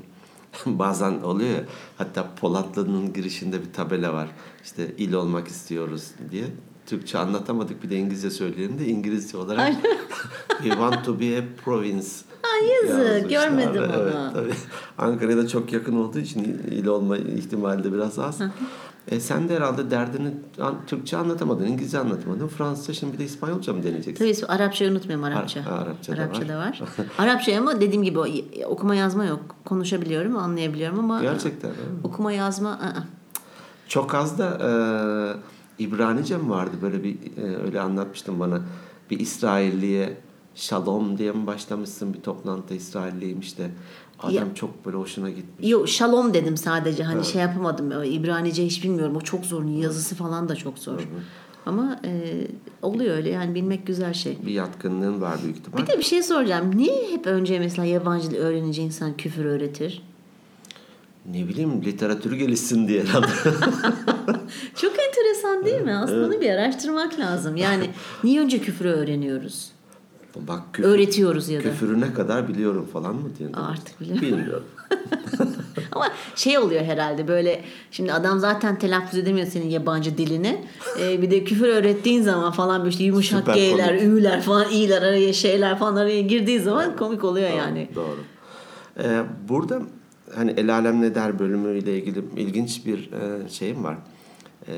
Bazen 0.66 1.12
oluyor 1.12 1.50
ya, 1.50 1.64
hatta 1.98 2.28
Polatlı'nın 2.40 3.12
girişinde 3.12 3.60
bir 3.60 3.72
tabela 3.72 4.12
var. 4.12 4.28
İşte 4.64 4.86
il 4.98 5.12
olmak 5.12 5.48
istiyoruz 5.48 6.04
diye. 6.30 6.44
Türkçe 6.86 7.18
anlatamadık 7.18 7.82
bir 7.82 7.90
de 7.90 7.96
İngilizce 7.96 8.30
söyleyelim 8.30 8.78
de 8.78 8.86
İngilizce 8.86 9.36
olarak 9.36 9.72
We 10.48 10.68
want 10.68 11.04
to 11.04 11.20
be 11.20 11.38
a 11.38 11.42
province. 11.64 12.06
Ay 12.54 12.68
yazık, 12.68 13.30
görmedim 13.30 13.82
onu. 13.82 13.92
Evet, 14.02 14.14
tabii. 14.34 14.52
Ankara'ya 14.98 15.36
da 15.36 15.48
çok 15.48 15.72
yakın 15.72 15.96
olduğu 15.96 16.18
için 16.18 16.42
il 16.70 16.86
olma 16.86 17.16
ihtimali 17.18 17.84
de 17.84 17.92
biraz 17.92 18.18
az. 18.18 18.38
E 19.08 19.20
sen 19.20 19.48
de 19.48 19.56
herhalde 19.56 19.90
derdini 19.90 20.30
an- 20.60 20.86
Türkçe 20.86 21.16
anlatamadın, 21.16 21.66
İngilizce 21.66 21.98
anlatamadın. 21.98 22.48
Fransızca 22.48 22.94
şimdi 22.94 23.12
bir 23.12 23.18
de 23.18 23.24
İspanyolca 23.24 23.72
mı 23.72 23.82
deneyeceksin? 23.82 24.32
Tabii 24.42 24.46
Arapçayı 24.52 24.90
unutmayayım 24.90 25.24
Arapça. 25.24 25.60
Ar- 25.60 25.82
Arapça 25.82 26.16
da 26.16 26.22
Arapça 26.22 26.48
da 26.48 26.56
var. 26.58 26.80
Arapça 27.18 27.52
ama 27.58 27.80
dediğim 27.80 28.02
gibi 28.02 28.18
okuma 28.66 28.94
yazma 28.94 29.24
yok. 29.24 29.40
Konuşabiliyorum, 29.64 30.36
anlayabiliyorum 30.36 30.98
ama 30.98 31.22
Gerçekten. 31.22 31.70
okuma 32.04 32.32
yazma 32.32 32.70
ı-ı. 32.70 33.02
Çok 33.88 34.14
az 34.14 34.38
da 34.38 34.48
e, 35.78 35.82
İbranice 35.82 36.36
mi 36.36 36.50
vardı 36.50 36.76
böyle 36.82 37.04
bir 37.04 37.16
e, 37.36 37.56
öyle 37.64 37.80
anlatmıştın 37.80 38.40
bana. 38.40 38.60
Bir 39.10 39.20
İsrailliye 39.20 40.16
Shalom 40.54 41.18
diye 41.18 41.32
mi 41.32 41.46
başlamışsın 41.46 42.14
bir 42.14 42.20
toplantıda 42.20 42.74
İsrailliymiş 42.74 43.58
de 43.58 43.70
adam 44.20 44.34
Ya- 44.34 44.54
çok 44.54 44.86
böyle 44.86 44.96
hoşuna 44.96 45.30
gitmiş. 45.30 45.70
Yok 45.70 45.88
şalom 45.88 46.34
dedim 46.34 46.56
sadece 46.56 47.02
hani 47.04 47.24
şey 47.24 47.40
yapamadım. 47.40 48.02
İbranice 48.04 48.66
hiç 48.66 48.84
bilmiyorum. 48.84 49.16
O 49.16 49.20
çok 49.20 49.44
zor. 49.46 49.64
Yazısı 49.64 50.14
falan 50.14 50.48
da 50.48 50.56
çok 50.56 50.78
zor. 50.78 51.00
Ama 51.66 52.00
e, 52.04 52.10
oluyor 52.82 53.16
öyle 53.16 53.30
yani 53.30 53.54
bilmek 53.54 53.86
güzel 53.86 54.12
şey. 54.14 54.38
Bir 54.46 54.52
yatkınlığın 54.52 55.20
var 55.20 55.38
büyük 55.44 55.56
ihtimal. 55.56 55.78
Bir 55.78 55.86
de 55.86 55.98
bir 55.98 56.02
şey 56.02 56.22
soracağım. 56.22 56.76
Niye 56.76 57.10
hep 57.10 57.26
önce 57.26 57.58
mesela 57.58 57.84
yabancı 57.86 58.30
dil 58.30 58.36
öğrenince 58.36 58.82
insan 58.82 59.16
küfür 59.16 59.44
öğretir? 59.44 60.02
Ne 61.32 61.48
bileyim 61.48 61.82
literatürü 61.84 62.36
gelişsin 62.36 62.88
diye 62.88 63.02
herhalde. 63.04 63.26
Çok 64.76 64.92
enteresan 64.98 65.64
değil 65.64 65.80
mi? 65.80 65.92
Aslında 65.94 66.26
onu 66.26 66.40
bir 66.40 66.50
araştırmak 66.50 67.18
lazım. 67.20 67.56
Yani 67.56 67.90
niye 68.24 68.40
önce 68.40 68.58
küfürü 68.58 68.88
öğreniyoruz? 68.88 69.73
Bak 70.36 70.62
küfür, 70.72 70.88
Öğretiyoruz 70.88 71.48
ya 71.48 71.58
da. 71.58 71.62
küfürü 71.62 72.00
ne 72.00 72.14
kadar 72.14 72.48
biliyorum 72.48 72.88
falan 72.92 73.14
mı? 73.14 73.28
Aa, 73.54 73.66
artık 73.66 74.00
biliyorum. 74.00 74.22
Bilmiyorum. 74.22 74.64
Ama 75.92 76.08
şey 76.36 76.58
oluyor 76.58 76.84
herhalde 76.84 77.28
böyle 77.28 77.64
şimdi 77.90 78.12
adam 78.12 78.38
zaten 78.38 78.78
telaffuz 78.78 79.18
edemiyor 79.18 79.46
senin 79.46 79.68
yabancı 79.68 80.18
dilini. 80.18 80.64
Ee, 81.00 81.22
bir 81.22 81.30
de 81.30 81.44
küfür 81.44 81.68
öğrettiğin 81.68 82.22
zaman 82.22 82.52
falan 82.52 82.80
böyle 82.80 82.90
işte 82.90 83.04
yumuşak 83.04 83.38
Süper 83.40 83.54
G'ler, 83.54 83.88
komik. 83.88 84.02
Ü'ler 84.02 84.40
falan, 84.42 84.70
İ'ler 84.70 85.02
araya 85.02 85.32
şeyler 85.32 85.78
falan 85.78 85.96
araya 85.96 86.20
girdiği 86.20 86.60
zaman 86.60 86.96
komik 86.96 87.24
oluyor 87.24 87.50
yani. 87.50 87.88
Doğru. 87.94 88.18
Ee, 88.98 89.22
burada 89.48 89.82
hani 90.34 90.50
El 90.50 90.74
Alem 90.74 91.02
Ne 91.02 91.14
Der 91.14 91.38
bölümüyle 91.38 91.98
ilgili 91.98 92.24
ilginç 92.36 92.86
bir 92.86 93.12
e, 93.12 93.48
şeyim 93.48 93.84
var. 93.84 93.96
Ee, 94.68 94.72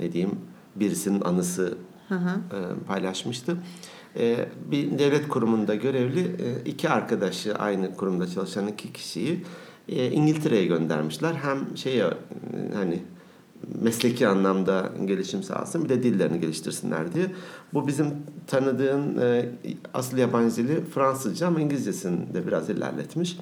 ne 0.00 0.12
diyeyim? 0.12 0.38
Birisinin 0.76 1.20
anısı 1.20 1.74
e, 2.10 2.16
paylaşmıştı. 2.86 3.56
Bir 4.70 4.98
devlet 4.98 5.28
kurumunda 5.28 5.74
görevli 5.74 6.20
e, 6.20 6.64
iki 6.64 6.88
arkadaşı 6.88 7.54
aynı 7.54 7.96
kurumda 7.96 8.26
çalışan 8.26 8.68
iki 8.68 8.92
kişiyi 8.92 9.44
e, 9.88 10.10
İngiltere'ye 10.10 10.66
göndermişler. 10.66 11.34
Hem 11.34 11.76
şeye 11.76 12.04
hani 12.74 13.02
mesleki 13.82 14.28
anlamda 14.28 14.92
gelişim 15.04 15.42
sağlasın 15.42 15.84
bir 15.84 15.88
de 15.88 16.02
dillerini 16.02 16.40
geliştirsinler 16.40 17.14
diye. 17.14 17.26
Bu 17.74 17.86
bizim 17.86 18.06
tanıdığın 18.46 19.18
e, 19.18 19.48
asıl 19.94 20.18
yabancı 20.18 20.56
dili 20.56 20.84
Fransızca 20.84 21.46
ama 21.46 21.60
İngilizcesini 21.60 22.34
de 22.34 22.46
biraz 22.46 22.70
ilerletmiş. 22.70 23.38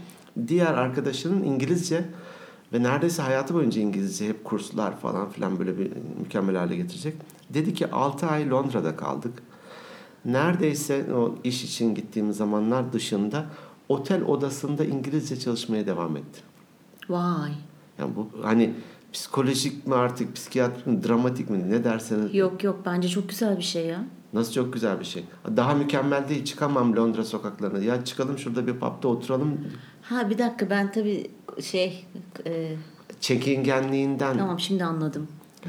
Diğer 0.48 0.74
arkadaşının 0.74 1.44
İngilizce 1.44 2.04
ve 2.72 2.82
neredeyse 2.82 3.22
hayatı 3.22 3.54
boyunca 3.54 3.80
İngilizce 3.80 4.28
hep 4.28 4.44
kurslar 4.44 5.00
falan 5.00 5.30
filan 5.30 5.58
böyle 5.58 5.78
bir 5.78 5.90
mükemmel 6.22 6.56
hale 6.56 6.76
getirecek. 6.76 7.14
Dedi 7.54 7.74
ki 7.74 7.90
6 7.90 8.26
ay 8.26 8.50
Londra'da 8.50 8.96
kaldık. 8.96 9.32
Neredeyse 10.26 11.14
o 11.14 11.34
iş 11.44 11.64
için 11.64 11.94
gittiğim 11.94 12.32
zamanlar 12.32 12.92
dışında 12.92 13.46
otel 13.88 14.22
odasında 14.22 14.84
İngilizce 14.84 15.38
çalışmaya 15.38 15.86
devam 15.86 16.16
etti. 16.16 16.40
Vay. 17.08 17.50
Yani 17.98 18.16
bu 18.16 18.28
hani 18.42 18.74
psikolojik 19.12 19.86
mi 19.86 19.94
artık, 19.94 20.34
psikiyatrik 20.34 20.86
mi, 20.86 21.04
dramatik 21.04 21.50
mi 21.50 21.70
ne 21.70 21.84
derseniz. 21.84 22.34
Yok 22.34 22.64
yok 22.64 22.80
bence 22.86 23.08
çok 23.08 23.28
güzel 23.28 23.56
bir 23.56 23.62
şey 23.62 23.86
ya. 23.86 24.04
Nasıl 24.32 24.52
çok 24.52 24.72
güzel 24.72 25.00
bir 25.00 25.04
şey. 25.04 25.24
Daha 25.56 25.74
mükemmel 25.74 26.28
değil 26.28 26.44
çıkamam 26.44 26.96
Londra 26.96 27.24
sokaklarına. 27.24 27.78
Ya 27.84 28.04
çıkalım 28.04 28.38
şurada 28.38 28.66
bir 28.66 28.72
pub'da 28.72 29.08
oturalım. 29.08 29.60
Ha 30.02 30.30
bir 30.30 30.38
dakika 30.38 30.70
ben 30.70 30.92
tabii 30.92 31.30
şey 31.60 32.06
e, 32.46 32.76
Çekingenliğinden. 33.20 34.38
tamam 34.38 34.60
şimdi 34.60 34.84
anladım. 34.84 35.28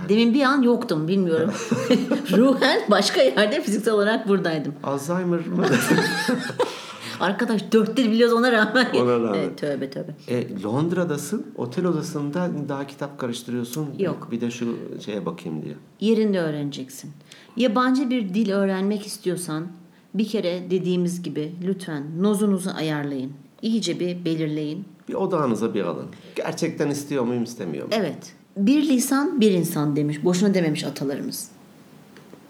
Demin 0.09 0.33
bir 0.33 0.41
an 0.43 0.61
yoktum 0.61 1.07
bilmiyorum. 1.07 1.51
Ruhen 2.37 2.81
başka 2.91 3.21
yerde 3.21 3.61
fiziksel 3.61 3.93
olarak 3.93 4.27
buradaydım. 4.27 4.73
Alzheimer 4.83 5.47
mı? 5.47 5.65
Arkadaş 7.19 7.71
dört 7.71 7.97
dil 7.97 8.11
biliyoruz 8.11 8.33
ona 8.35 8.51
rağmen. 8.51 8.87
Ona 8.95 9.13
rağmen. 9.19 9.33
Evet, 9.39 9.57
tövbe 9.57 9.89
tövbe. 9.89 10.11
e, 10.27 10.61
Londra'dasın. 10.63 11.45
Otel 11.55 11.85
odasında 11.85 12.49
daha 12.69 12.87
kitap 12.87 13.19
karıştırıyorsun. 13.19 13.89
Yok. 13.99 14.27
Bir 14.31 14.41
de 14.41 14.51
şu 14.51 14.77
şeye 15.05 15.25
bakayım 15.25 15.61
diye. 15.61 15.75
Yerinde 15.99 16.39
öğreneceksin. 16.39 17.11
Yabancı 17.57 18.09
bir 18.09 18.33
dil 18.33 18.51
öğrenmek 18.51 19.05
istiyorsan 19.07 19.67
bir 20.13 20.27
kere 20.27 20.71
dediğimiz 20.71 21.23
gibi 21.23 21.51
lütfen 21.67 22.03
nozunuzu 22.23 22.69
ayarlayın. 22.77 23.31
İyice 23.61 23.99
bir 23.99 24.25
belirleyin. 24.25 24.85
Bir 25.09 25.13
odağınıza 25.13 25.73
bir 25.73 25.83
alın. 25.83 26.05
Gerçekten 26.35 26.89
istiyor 26.89 27.23
muyum 27.23 27.43
istemiyor 27.43 27.87
muyum? 27.87 28.01
Evet. 28.01 28.33
Bir 28.57 28.89
lisan 28.89 29.41
bir 29.41 29.51
insan 29.51 29.95
demiş. 29.95 30.23
Boşuna 30.23 30.53
dememiş 30.53 30.83
atalarımız. 30.83 31.47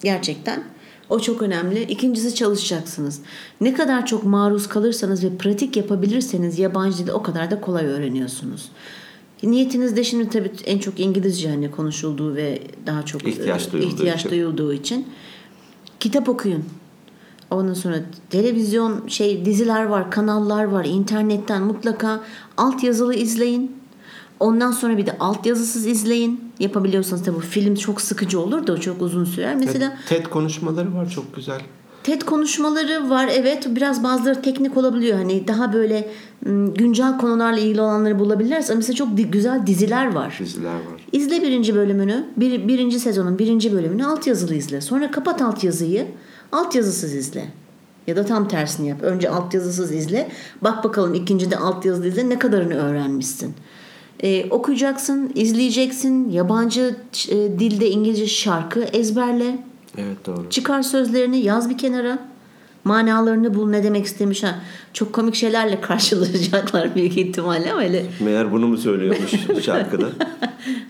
Gerçekten. 0.03 0.63
O 1.09 1.19
çok 1.19 1.41
önemli. 1.41 1.83
İkincisi 1.83 2.35
çalışacaksınız. 2.35 3.21
Ne 3.61 3.73
kadar 3.73 4.05
çok 4.05 4.23
maruz 4.23 4.67
kalırsanız 4.67 5.23
ve 5.23 5.37
pratik 5.37 5.77
yapabilirseniz 5.77 6.59
yabancı 6.59 6.97
dili 6.97 7.11
o 7.11 7.23
kadar 7.23 7.51
da 7.51 7.61
kolay 7.61 7.85
öğreniyorsunuz. 7.85 8.71
Niyetinizde 9.43 10.03
şimdi 10.03 10.29
tabii 10.29 10.51
en 10.65 10.79
çok 10.79 10.99
İngilizce 10.99 11.49
hani 11.49 11.71
konuşulduğu 11.71 12.35
ve 12.35 12.61
daha 12.85 13.05
çok 13.05 13.27
İhtiyaç 13.27 13.67
e, 13.67 13.71
duyulduğu 13.71 13.93
ihtiyaç 13.93 14.19
için. 14.19 14.29
duyulduğu 14.29 14.73
için 14.73 15.07
kitap 15.99 16.29
okuyun. 16.29 16.65
Ondan 17.51 17.73
sonra 17.73 17.99
televizyon 18.29 19.07
şey 19.07 19.45
diziler 19.45 19.83
var, 19.83 20.11
kanallar 20.11 20.63
var. 20.63 20.85
internetten 20.85 21.63
mutlaka 21.63 22.23
altyazılı 22.57 23.15
izleyin. 23.15 23.76
Ondan 24.39 24.71
sonra 24.71 24.97
bir 24.97 25.05
de 25.05 25.17
altyazısız 25.19 25.85
izleyin. 25.87 26.51
Yapabiliyorsanız 26.59 27.23
tabii 27.23 27.39
film 27.39 27.75
çok 27.75 28.01
sıkıcı 28.01 28.39
olur 28.39 28.67
da 28.67 28.79
çok 28.81 29.01
uzun 29.01 29.25
sürer. 29.25 29.55
Mesela 29.55 29.97
TED 30.09 30.25
konuşmaları 30.25 30.95
var 30.95 31.09
çok 31.09 31.35
güzel. 31.35 31.61
TED 32.03 32.21
konuşmaları 32.21 33.09
var 33.09 33.29
evet 33.33 33.67
biraz 33.75 34.03
bazıları 34.03 34.41
teknik 34.41 34.77
olabiliyor 34.77 35.17
hani 35.17 35.47
daha 35.47 35.73
böyle 35.73 36.09
güncel 36.75 37.17
konularla 37.17 37.59
ilgili 37.59 37.81
olanları 37.81 38.19
bulabilirlerse 38.19 38.75
mesela 38.75 38.95
çok 38.95 39.17
di- 39.17 39.31
güzel 39.31 39.67
diziler 39.67 40.13
var. 40.13 40.37
Diziler 40.39 40.73
var. 40.73 41.05
İzle 41.11 41.41
birinci 41.41 41.75
bölümünü, 41.75 42.25
bir, 42.37 42.67
birinci 42.67 42.99
sezonun 42.99 43.39
birinci 43.39 43.73
bölümünü 43.73 44.05
altyazılı 44.05 44.55
izle. 44.55 44.81
Sonra 44.81 45.11
kapat 45.11 45.41
altyazıyı, 45.41 46.07
altyazısız 46.51 47.13
izle. 47.13 47.45
Ya 48.07 48.15
da 48.15 48.25
tam 48.25 48.47
tersini 48.47 48.87
yap. 48.89 49.01
Önce 49.03 49.29
altyazısız 49.29 49.91
izle. 49.91 50.29
Bak 50.61 50.83
bakalım 50.83 51.13
ikincide 51.13 51.57
altyazılı 51.57 52.07
izle 52.07 52.29
ne 52.29 52.39
kadarını 52.39 52.73
öğrenmişsin. 52.75 53.53
Ee, 54.23 54.49
okuyacaksın, 54.49 55.31
izleyeceksin. 55.35 56.29
Yabancı 56.29 56.95
e, 57.29 57.35
dilde 57.35 57.89
İngilizce 57.89 58.27
şarkı 58.27 58.83
ezberle. 58.83 59.59
Evet 59.97 60.25
doğru. 60.25 60.49
Çıkar 60.49 60.81
sözlerini 60.81 61.37
yaz 61.37 61.69
bir 61.69 61.77
kenara. 61.77 62.19
Manalarını 62.83 63.55
bul 63.55 63.69
ne 63.69 63.83
demek 63.83 64.05
istemiş. 64.05 64.43
Ha, 64.43 64.55
çok 64.93 65.13
komik 65.13 65.35
şeylerle 65.35 65.81
karşılaşacaklar 65.81 66.95
büyük 66.95 67.17
ihtimalle 67.17 67.71
ama 67.71 67.81
öyle 67.81 68.05
Meğer 68.19 68.51
bunu 68.51 68.67
mu 68.67 68.77
söylüyormuş 68.77 69.31
şarkıda? 69.65 70.09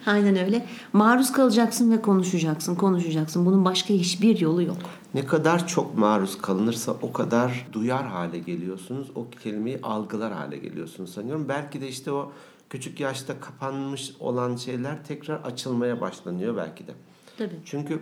Aynen 0.06 0.46
öyle. 0.46 0.66
Maruz 0.94 1.32
kalacaksın 1.32 1.92
ve 1.92 2.02
konuşacaksın, 2.02 2.76
konuşacaksın. 2.76 3.46
Bunun 3.46 3.66
başka 3.66 3.94
hiçbir 3.94 4.40
yolu 4.40 4.62
yok. 4.62 4.78
Ne 5.14 5.26
kadar 5.26 5.68
çok 5.68 5.98
maruz 5.98 6.38
kalınırsa 6.42 6.92
o 7.02 7.14
kadar 7.14 7.68
duyar 7.74 8.08
hale 8.08 8.40
geliyorsunuz. 8.40 9.08
O 9.16 9.26
kelimeyi 9.44 9.80
algılar 9.84 10.34
hale 10.34 10.58
geliyorsunuz 10.58 11.14
sanıyorum. 11.14 11.46
Belki 11.50 11.82
de 11.82 11.88
işte 11.88 12.12
o 12.12 12.32
küçük 12.70 13.00
yaşta 13.00 13.40
kapanmış 13.40 14.14
olan 14.20 14.56
şeyler 14.56 15.04
tekrar 15.04 15.40
açılmaya 15.40 16.02
başlanıyor 16.02 16.58
belki 16.58 16.88
de. 16.88 16.92
Tabii. 17.38 17.60
Çünkü 17.66 18.00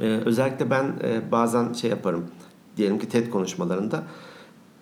e, 0.00 0.04
özellikle 0.04 0.70
ben 0.70 0.94
e, 1.02 1.32
bazen 1.32 1.72
şey 1.72 1.90
yaparım. 1.90 2.26
Diyelim 2.76 2.98
ki 2.98 3.08
TED 3.08 3.30
konuşmalarında 3.30 4.02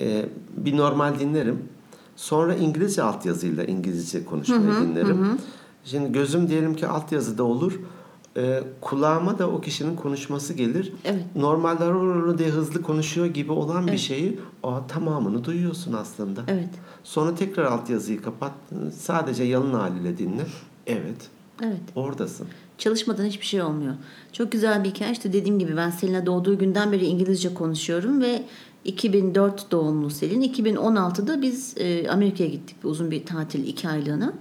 e, 0.00 0.26
bir 0.56 0.76
normal 0.76 1.18
dinlerim. 1.18 1.68
Sonra 2.16 2.54
İngilizce 2.54 3.02
altyazıyla 3.02 3.64
İngilizce 3.64 4.24
konuşmayı 4.24 4.88
dinlerim. 4.88 5.38
Şimdi 5.85 6.12
gözüm 6.12 6.48
diyelim 6.48 6.74
ki 6.74 6.87
altyazıda 6.87 7.44
olur. 7.44 7.80
E, 8.37 8.62
kulağıma 8.81 9.38
da 9.38 9.51
o 9.51 9.61
kişinin 9.61 9.97
konuşması 9.97 10.55
gelir. 10.55 10.92
Evet. 11.05 11.25
Normalde 11.37 12.38
diye 12.38 12.49
hızlı 12.49 12.83
konuşuyor 12.83 13.27
gibi 13.27 13.53
olan 13.53 13.87
bir 13.87 13.99
şeyi 13.99 14.38
aa, 14.62 14.87
tamamını 14.87 15.45
duyuyorsun 15.45 15.92
aslında. 15.92 16.42
Evet. 16.49 16.71
Sonra 17.05 17.35
tekrar 17.35 17.64
altyazıyı 17.64 18.23
kapat. 18.23 18.53
Sadece 18.99 19.45
yalın 19.45 19.75
haliyle 19.75 20.18
dinle. 20.18 20.47
Evet. 20.87 21.31
Evet. 21.62 21.81
Oradasın. 21.95 22.47
Çalışmadan 22.79 23.25
hiçbir 23.25 23.47
şey 23.47 23.62
olmuyor. 23.62 23.95
Çok 24.33 24.53
güzel 24.53 24.85
bir 24.85 24.88
hikaye. 24.88 25.12
İşte 25.12 25.33
dediğim 25.33 25.59
gibi 25.59 25.77
ben 25.77 25.90
Selin'le 25.90 26.27
doğduğu 26.27 26.59
günden 26.59 26.92
beri 26.92 27.07
İngilizce 27.07 27.55
konuşuyorum 27.55 28.21
ve 28.21 28.42
2004 28.85 29.71
doğumlu 29.71 30.11
Selin. 30.11 30.42
2016'da 30.42 31.42
biz 31.42 31.75
e, 31.79 32.09
Amerika'ya 32.11 32.51
gittik. 32.51 32.77
Uzun 32.85 33.11
bir 33.11 33.27
tatil 33.27 33.66
iki 33.66 33.88
aylığına. 33.88 34.33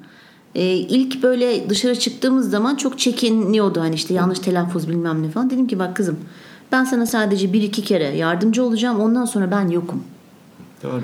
E, 0.55 0.65
ilk 0.75 1.23
böyle 1.23 1.69
dışarı 1.69 1.99
çıktığımız 1.99 2.49
zaman 2.49 2.75
çok 2.75 2.99
çekiniyordu. 2.99 3.81
Hani 3.81 3.95
işte 3.95 4.13
yanlış 4.13 4.39
telaffuz 4.39 4.89
bilmem 4.89 5.23
ne 5.23 5.29
falan. 5.29 5.49
Dedim 5.49 5.67
ki 5.67 5.79
bak 5.79 5.95
kızım 5.95 6.19
ben 6.71 6.83
sana 6.83 7.05
sadece 7.05 7.53
bir 7.53 7.61
iki 7.61 7.83
kere 7.83 8.03
yardımcı 8.03 8.63
olacağım. 8.63 8.99
Ondan 8.99 9.25
sonra 9.25 9.51
ben 9.51 9.67
yokum. 9.67 10.03
Doğru. 10.83 11.01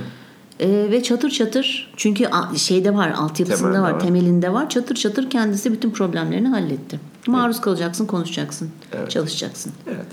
Ee, 0.60 0.88
ve 0.91 1.03
çatır 1.03 1.29
çatır 1.29 1.93
çünkü 1.97 2.25
şeyde 2.55 2.95
var 2.95 3.10
altyapısında 3.10 3.71
Temelde 3.71 3.81
var, 3.81 3.91
var. 3.91 3.99
temelinde 3.99 4.53
var 4.53 4.69
çatır 4.69 4.95
çatır 4.95 5.29
kendisi 5.29 5.71
bütün 5.71 5.91
problemlerini 5.91 6.47
halletti. 6.47 6.99
Maruz 7.27 7.62
kalacaksın 7.62 8.05
konuşacaksın 8.05 8.69
çalışacaksın. 9.10 9.73
Evet. 9.88 10.05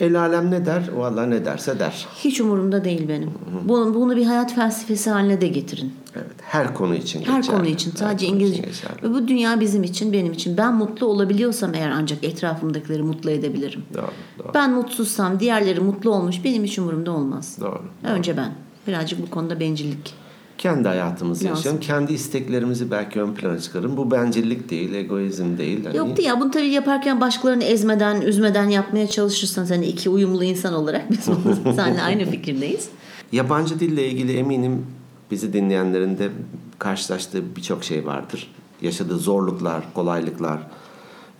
El 0.00 0.20
alem 0.20 0.50
ne 0.50 0.66
der? 0.66 0.90
Vallahi 0.96 1.30
ne 1.30 1.44
derse 1.44 1.78
der. 1.78 2.06
Hiç 2.24 2.40
umurumda 2.40 2.84
değil 2.84 3.08
benim. 3.08 3.30
Bunu, 3.64 3.94
bunu 3.94 4.16
bir 4.16 4.26
hayat 4.26 4.54
felsefesi 4.54 5.10
haline 5.10 5.40
de 5.40 5.48
getirin. 5.48 5.94
Evet. 6.16 6.26
Her 6.42 6.74
konu 6.74 6.94
için 6.94 7.22
Her 7.24 7.36
geçerli. 7.36 7.56
konu 7.56 7.66
için 7.66 7.90
Her 7.90 7.96
sadece 7.96 8.26
konu 8.26 8.36
İngilizce. 8.36 8.62
için. 8.62 8.88
Ve 9.02 9.14
bu 9.14 9.28
dünya 9.28 9.60
bizim 9.60 9.82
için 9.84 10.12
benim 10.12 10.32
için. 10.32 10.56
Ben 10.56 10.74
mutlu 10.74 11.06
olabiliyorsam 11.06 11.74
eğer 11.74 11.90
ancak 11.90 12.24
etrafımdakileri 12.24 13.02
mutlu 13.02 13.30
edebilirim. 13.30 13.82
Doğru, 13.94 14.02
doğru, 14.38 14.50
Ben 14.54 14.72
mutsuzsam 14.72 15.40
diğerleri 15.40 15.80
mutlu 15.80 16.10
olmuş 16.10 16.44
benim 16.44 16.64
hiç 16.64 16.78
umurumda 16.78 17.12
olmaz. 17.12 17.58
doğru. 17.60 17.82
Önce 18.04 18.36
ben. 18.36 18.52
Birazcık 18.86 19.22
bu 19.26 19.30
konuda 19.30 19.60
bencillik. 19.60 20.14
Kendi 20.58 20.88
hayatımızı 20.88 21.44
Lazım. 21.44 21.56
yaşayalım. 21.56 21.80
Kendi 21.80 22.12
isteklerimizi 22.12 22.90
belki 22.90 23.20
ön 23.22 23.34
plana 23.34 23.58
çıkarın. 23.60 23.96
Bu 23.96 24.10
bencillik 24.10 24.70
değil, 24.70 24.94
egoizm 24.94 25.58
değil. 25.58 25.84
Hani 25.84 25.96
Yoktu 25.96 26.22
ya 26.22 26.40
bunu 26.40 26.50
tabii 26.50 26.68
yaparken 26.68 27.20
başkalarını 27.20 27.64
ezmeden, 27.64 28.20
üzmeden 28.20 28.68
yapmaya 28.68 29.06
çalışırsan 29.06 29.64
sen 29.64 29.82
iki 29.82 30.10
uyumlu 30.10 30.44
insan 30.44 30.74
olarak 30.74 31.10
biz 31.10 31.20
seninle 31.76 32.02
aynı 32.02 32.24
fikirdeyiz. 32.24 32.88
Yabancı 33.32 33.80
dille 33.80 34.08
ilgili 34.08 34.36
eminim 34.36 34.86
bizi 35.30 35.52
dinleyenlerin 35.52 36.18
de 36.18 36.30
karşılaştığı 36.78 37.56
birçok 37.56 37.84
şey 37.84 38.06
vardır. 38.06 38.54
Yaşadığı 38.82 39.18
zorluklar, 39.18 39.84
kolaylıklar, 39.94 40.58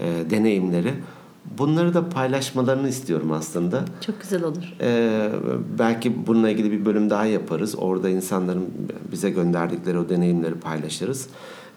e, 0.00 0.30
deneyimleri. 0.30 0.94
Bunları 1.58 1.94
da 1.94 2.08
paylaşmalarını 2.08 2.88
istiyorum 2.88 3.32
aslında. 3.32 3.84
Çok 4.00 4.20
güzel 4.20 4.44
olur. 4.44 4.74
Ee, 4.80 5.30
belki 5.78 6.26
bununla 6.26 6.50
ilgili 6.50 6.72
bir 6.72 6.84
bölüm 6.84 7.10
daha 7.10 7.24
yaparız. 7.24 7.74
Orada 7.78 8.08
insanların 8.08 8.68
bize 9.12 9.30
gönderdikleri 9.30 9.98
o 9.98 10.08
deneyimleri 10.08 10.54
paylaşırız. 10.54 11.28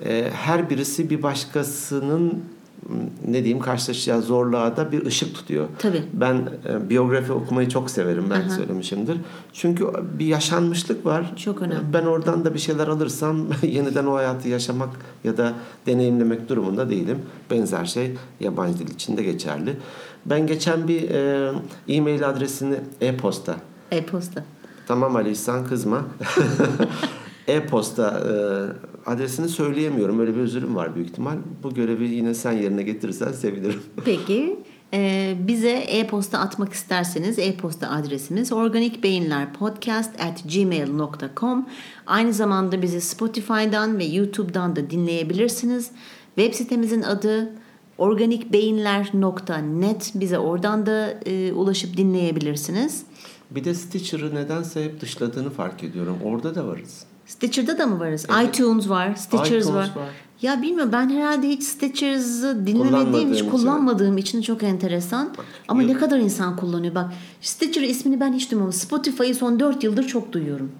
Ee, 0.06 0.30
her 0.34 0.69
birisi 0.69 1.10
bir 1.10 1.24
başkasının 1.24 2.43
ne 3.28 3.34
diyeyim 3.34 3.60
karşılaşacağı 3.60 4.22
zorluğa 4.22 4.78
da 4.78 4.92
bir 4.92 5.06
ışık 5.06 5.36
tutuyor. 5.36 5.68
Tabii. 5.80 6.04
Ben 6.13 6.50
e, 6.70 6.89
biyografi 6.89 7.32
okumayı 7.32 7.70
çok 7.70 7.89
severim. 7.89 8.26
Ben 8.30 8.42
Aha. 8.42 8.50
söylemişimdir. 8.50 9.18
Çünkü 9.54 9.86
bir 10.20 10.26
yaşanmışlık 10.26 11.06
var. 11.06 11.34
Çok 11.36 11.62
önemli. 11.62 11.94
Ben 11.94 12.06
oradan 12.06 12.46
da 12.46 12.54
bir 12.54 12.60
şeyler 12.60 12.88
alırsam 12.88 13.48
yeniden 13.63 14.06
o 14.06 14.15
hayatı 14.15 14.50
yaşamak 14.50 14.89
ya 15.24 15.38
da 15.38 15.54
deneyimlemek 15.86 16.50
durumunda 16.50 16.89
değilim. 16.89 17.20
Benzer 17.52 17.86
şey 17.86 18.15
yabancı 18.39 18.80
dil 18.80 18.94
için 18.94 19.18
de 19.18 19.24
geçerli. 19.24 19.78
Ben 20.26 20.48
geçen 20.48 20.88
bir 20.88 21.10
e, 21.10 21.52
e-mail 21.88 22.30
adresini 22.30 22.76
e-posta 23.02 23.56
E-posta. 23.92 24.44
Tamam 24.88 25.15
Ali 25.15 25.32
İhsan 25.32 25.68
kızma. 25.68 26.02
E-posta 27.50 28.20
e, 28.20 28.32
adresini 29.10 29.50
söyleyemiyorum. 29.50 30.20
Öyle 30.20 30.36
bir 30.36 30.40
özürüm 30.40 30.76
var 30.76 30.96
büyük 30.96 31.10
ihtimal. 31.10 31.38
Bu 31.64 31.74
görevi 31.74 32.10
yine 32.10 32.34
sen 32.34 32.52
yerine 32.52 32.84
getirirsen 32.84 33.32
sevinirim. 33.32 33.80
Peki 34.06 34.60
Ee, 34.94 35.36
bize 35.48 35.70
e-posta 35.70 36.40
atmak 36.40 36.74
isterseniz 36.74 37.40
e-posta 37.40 37.90
adresimiz 37.90 38.52
organikbeyinlerpodcast 38.52 40.22
at 40.22 40.44
gmail.com 40.54 41.66
Aynı 42.08 42.34
zamanda 42.34 42.82
bizi 42.82 43.02
Spotify'dan 43.02 44.00
ve 44.00 44.06
YouTube'dan 44.06 44.76
da 44.76 44.90
dinleyebilirsiniz. 44.90 45.92
Web 46.36 46.54
sitemizin 46.54 47.02
adı 47.02 47.50
organikbeyinler.net 47.98 50.12
bize 50.16 50.40
oradan 50.40 50.86
da 50.86 51.10
e, 51.26 51.54
ulaşıp 51.54 51.98
dinleyebilirsiniz. 51.98 53.04
Bir 53.52 53.64
de 53.64 53.74
Stitcher'ı 53.74 54.36
nedense 54.36 54.84
hep 54.84 55.02
dışladığını 55.02 55.50
fark 55.50 55.84
ediyorum. 55.84 56.18
Orada 56.24 56.56
da 56.56 56.68
varız. 56.68 57.06
Stitcher'da 57.34 57.78
da 57.78 57.88
mı 57.88 58.00
varız? 58.00 58.26
Evet. 58.39 58.56
iTunes 58.56 58.89
var, 58.89 59.15
Stitchers 59.15 59.48
iTunes 59.50 59.68
var. 59.68 59.76
var. 59.96 60.10
Ya 60.42 60.62
bilmiyorum 60.62 60.92
ben 60.94 61.10
herhalde 61.10 61.48
hiç 61.50 61.63
Stitchers'ı 61.63 62.65
dinlemediğim, 62.68 63.30
hiç 63.34 63.39
için. 63.39 63.50
kullanmadığım 63.50 64.18
için 64.18 64.42
çok 64.42 64.63
enteresan. 64.63 65.30
Ama 65.68 65.82
yok. 65.84 65.92
ne 65.92 65.98
kadar 65.98 66.20
insan 66.20 66.56
kullanıyor. 66.56 66.96
Bak 66.96 67.13
Stitcher 67.42 67.82
ismini 67.82 68.20
ben 68.20 68.34
hiç 68.34 68.52
duymadım. 68.52 68.74
Spotify'ı 68.74 69.36
son 69.36 69.60
4 69.60 69.84
yıldır 69.84 70.08
çok 70.08 70.32
duyuyorum. 70.32 70.72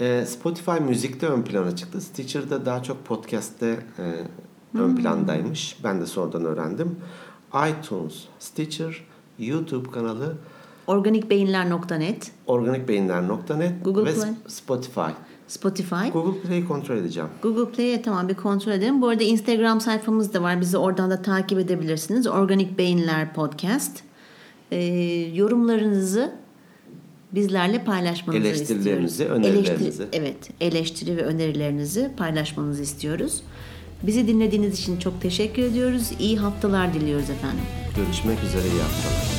Ee, 0.00 0.24
Spotify 0.28 0.70
müzikte 0.88 1.26
ön 1.26 1.42
plana 1.42 1.76
çıktı. 1.76 2.00
Stitcher'da 2.00 2.66
daha 2.66 2.82
çok 2.82 3.04
podcast'te 3.04 3.66
e, 3.98 4.02
ön 4.74 4.88
Hmm. 4.88 4.96
plandaymış. 4.96 5.76
Ben 5.84 6.00
de 6.00 6.06
sonradan 6.06 6.44
öğrendim. 6.44 6.96
iTunes, 7.70 8.14
Stitcher, 8.38 9.04
YouTube 9.38 9.90
kanalı 9.90 10.36
Organikbeyinler.net, 10.86 12.30
organikbeyinler.net 12.46 13.84
Google 13.84 14.04
ve 14.04 14.14
Play. 14.14 14.30
Spotify. 14.46 15.00
Spotify. 15.48 16.08
Google 16.12 16.40
Play'i 16.40 16.64
kontrol 16.68 16.96
edeceğim. 16.96 17.28
Google 17.42 17.72
Play'e 17.72 18.02
tamam 18.02 18.28
bir 18.28 18.34
kontrol 18.34 18.72
edelim. 18.72 19.02
Bu 19.02 19.08
arada 19.08 19.24
Instagram 19.24 19.80
sayfamız 19.80 20.34
da 20.34 20.42
var. 20.42 20.60
Bizi 20.60 20.78
oradan 20.78 21.10
da 21.10 21.22
takip 21.22 21.58
edebilirsiniz. 21.58 22.26
Organik 22.26 22.78
Beyinler 22.78 23.34
Podcast. 23.34 24.00
Ee, 24.72 24.76
yorumlarınızı 25.34 26.32
bizlerle 27.32 27.84
paylaşmanızı 27.84 28.46
Eleştirilerinizi, 28.46 29.12
istiyoruz. 29.22 29.38
önerilerinizi. 29.46 30.02
Eleştiri- 30.02 30.08
evet, 30.12 30.36
eleştiri 30.60 31.16
ve 31.16 31.22
önerilerinizi 31.24 32.10
paylaşmanızı 32.16 32.82
istiyoruz. 32.82 33.42
Bizi 34.02 34.28
dinlediğiniz 34.28 34.78
için 34.80 34.96
çok 34.98 35.20
teşekkür 35.22 35.62
ediyoruz. 35.62 36.10
İyi 36.20 36.38
haftalar 36.38 36.94
diliyoruz 36.94 37.30
efendim. 37.30 37.64
Görüşmek 37.96 38.38
üzere 38.44 38.62
iyi 38.62 38.80
haftalar. 38.82 39.37